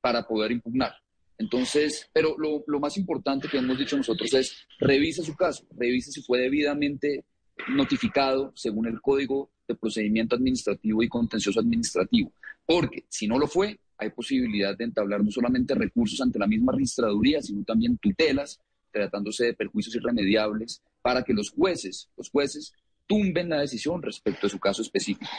para 0.00 0.26
poder 0.26 0.52
impugnar. 0.52 0.92
Entonces, 1.38 2.08
pero 2.12 2.36
lo, 2.38 2.78
más 2.78 2.96
importante 2.96 3.48
que 3.48 3.58
hemos 3.58 3.76
dicho 3.76 3.96
nosotros 3.96 4.32
es 4.34 4.66
revise 4.78 5.24
su 5.24 5.34
caso, 5.34 5.66
revise 5.76 6.12
si 6.12 6.22
fue 6.22 6.38
debidamente 6.38 7.24
notificado 7.68 8.52
según 8.54 8.86
el 8.86 9.00
Código 9.00 9.50
de 9.66 9.74
Procedimiento 9.74 10.36
Administrativo 10.36 11.02
y 11.02 11.08
Contencioso 11.08 11.58
Administrativo, 11.58 12.32
porque 12.64 13.06
si 13.08 13.26
no 13.26 13.38
lo 13.38 13.48
fue, 13.48 13.80
hay 13.98 14.10
posibilidad 14.10 14.76
de 14.76 14.84
entablar 14.84 15.24
no 15.24 15.30
solamente 15.30 15.74
recursos 15.74 16.20
ante 16.20 16.38
la 16.38 16.46
misma 16.46 16.72
registraduría, 16.72 17.42
sino 17.42 17.64
también 17.64 17.98
tutelas, 17.98 18.60
tratándose 18.92 19.46
de 19.46 19.54
perjuicios 19.54 19.94
irremediables, 19.96 20.82
para 21.00 21.22
que 21.22 21.32
los 21.32 21.50
jueces, 21.50 22.08
los 22.16 22.30
jueces 22.30 22.72
tumben 23.06 23.48
la 23.48 23.60
decisión 23.60 24.02
respecto 24.02 24.46
a 24.46 24.50
su 24.50 24.58
caso 24.58 24.82
específico. 24.82 25.30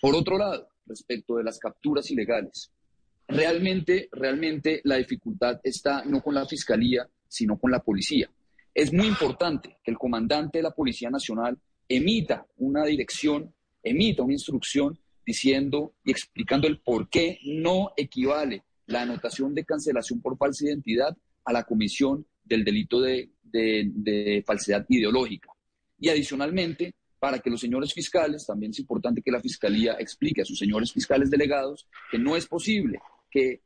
Por 0.00 0.14
otro 0.14 0.38
lado, 0.38 0.68
respecto 0.86 1.36
de 1.36 1.44
las 1.44 1.58
capturas 1.58 2.10
ilegales. 2.10 2.70
Realmente, 3.28 4.08
realmente 4.12 4.80
la 4.84 4.96
dificultad 4.96 5.60
está 5.62 6.04
no 6.04 6.22
con 6.22 6.34
la 6.34 6.46
Fiscalía, 6.46 7.08
sino 7.28 7.58
con 7.58 7.70
la 7.70 7.82
policía. 7.82 8.30
Es 8.74 8.92
muy 8.92 9.06
importante 9.06 9.78
que 9.82 9.90
el 9.90 9.98
comandante 9.98 10.58
de 10.58 10.62
la 10.62 10.70
Policía 10.70 11.10
Nacional 11.10 11.58
emita 11.88 12.46
una 12.56 12.84
dirección, 12.84 13.52
emita 13.82 14.22
una 14.22 14.32
instrucción 14.32 14.98
diciendo 15.24 15.94
y 16.04 16.10
explicando 16.10 16.66
el 16.66 16.80
por 16.80 17.08
qué 17.08 17.38
no 17.44 17.92
equivale 17.96 18.64
la 18.86 19.02
anotación 19.02 19.54
de 19.54 19.64
cancelación 19.64 20.20
por 20.20 20.36
falsa 20.36 20.64
identidad 20.64 21.16
a 21.44 21.52
la 21.52 21.64
comisión 21.64 22.26
del 22.50 22.64
delito 22.64 23.00
de, 23.00 23.30
falsedad 24.44 24.84
ideológica. 24.88 25.50
Y 25.98 26.08
adicionalmente, 26.08 26.94
para 27.18 27.38
que 27.38 27.50
los 27.50 27.60
señores 27.60 27.94
fiscales, 27.94 28.46
también 28.46 28.70
es 28.70 28.78
importante 28.80 29.22
que 29.22 29.30
la 29.30 29.40
Fiscalía 29.40 29.94
explique 29.98 30.42
a 30.42 30.44
sus 30.44 30.58
señores 30.58 30.92
fiscales 30.92 31.30
delegados 31.30 31.86
que 32.10 32.18
no 32.18 32.36
es 32.36 32.46
posible 32.46 32.98
que 33.30 33.62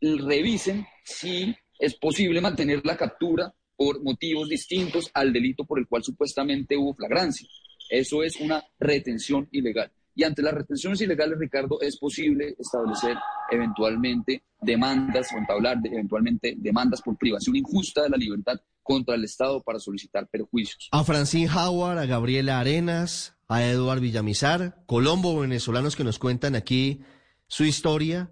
revisen 0.00 0.84
si 1.04 1.54
es 1.78 1.94
posible 1.94 2.40
mantener 2.40 2.84
la 2.84 2.96
captura 2.96 3.54
por 3.76 4.02
motivos 4.02 4.48
distintos 4.48 5.10
al 5.14 5.32
delito 5.32 5.64
por 5.64 5.78
el 5.78 5.86
cual 5.86 6.02
supuestamente 6.02 6.76
hubo 6.76 6.94
flagrancia. 6.94 7.48
Eso 7.88 8.22
es 8.22 8.36
una 8.36 8.62
retención 8.78 9.48
ilegal. 9.52 9.90
Y 10.20 10.24
ante 10.24 10.42
las 10.42 10.52
retenciones 10.52 11.00
ilegales, 11.00 11.38
Ricardo, 11.38 11.80
es 11.80 11.96
posible 11.96 12.54
establecer 12.58 13.16
eventualmente 13.50 14.42
demandas 14.60 15.28
o 15.32 15.38
entablar 15.38 15.78
eventualmente 15.82 16.56
demandas 16.58 17.00
por 17.00 17.16
privación 17.16 17.56
injusta 17.56 18.02
de 18.02 18.10
la 18.10 18.18
libertad 18.18 18.60
contra 18.82 19.14
el 19.14 19.24
Estado 19.24 19.62
para 19.62 19.78
solicitar 19.78 20.28
perjuicios. 20.28 20.90
A 20.92 21.04
Francine 21.04 21.48
Howard, 21.50 21.96
a 21.96 22.04
Gabriela 22.04 22.60
Arenas, 22.60 23.34
a 23.48 23.64
Eduard 23.64 24.00
Villamizar, 24.00 24.82
Colombo 24.84 25.40
venezolanos 25.40 25.96
que 25.96 26.04
nos 26.04 26.18
cuentan 26.18 26.54
aquí 26.54 27.00
su 27.46 27.64
historia, 27.64 28.30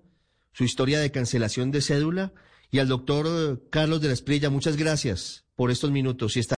su 0.53 0.65
historia 0.65 1.01
de 1.01 1.11
cancelación 1.11 1.71
de 1.71 1.81
cédula, 1.81 2.35
y 2.71 2.81
al 2.81 2.89
doctor 2.89 3.67
Carlos 3.71 4.03
de 4.03 4.09
la 4.09 4.13
Esprilla, 4.13 4.51
muchas 4.51 4.77
gracias 4.77 5.47
por 5.57 5.71
estos 5.71 5.91
minutos. 5.91 6.37
Y 6.37 6.41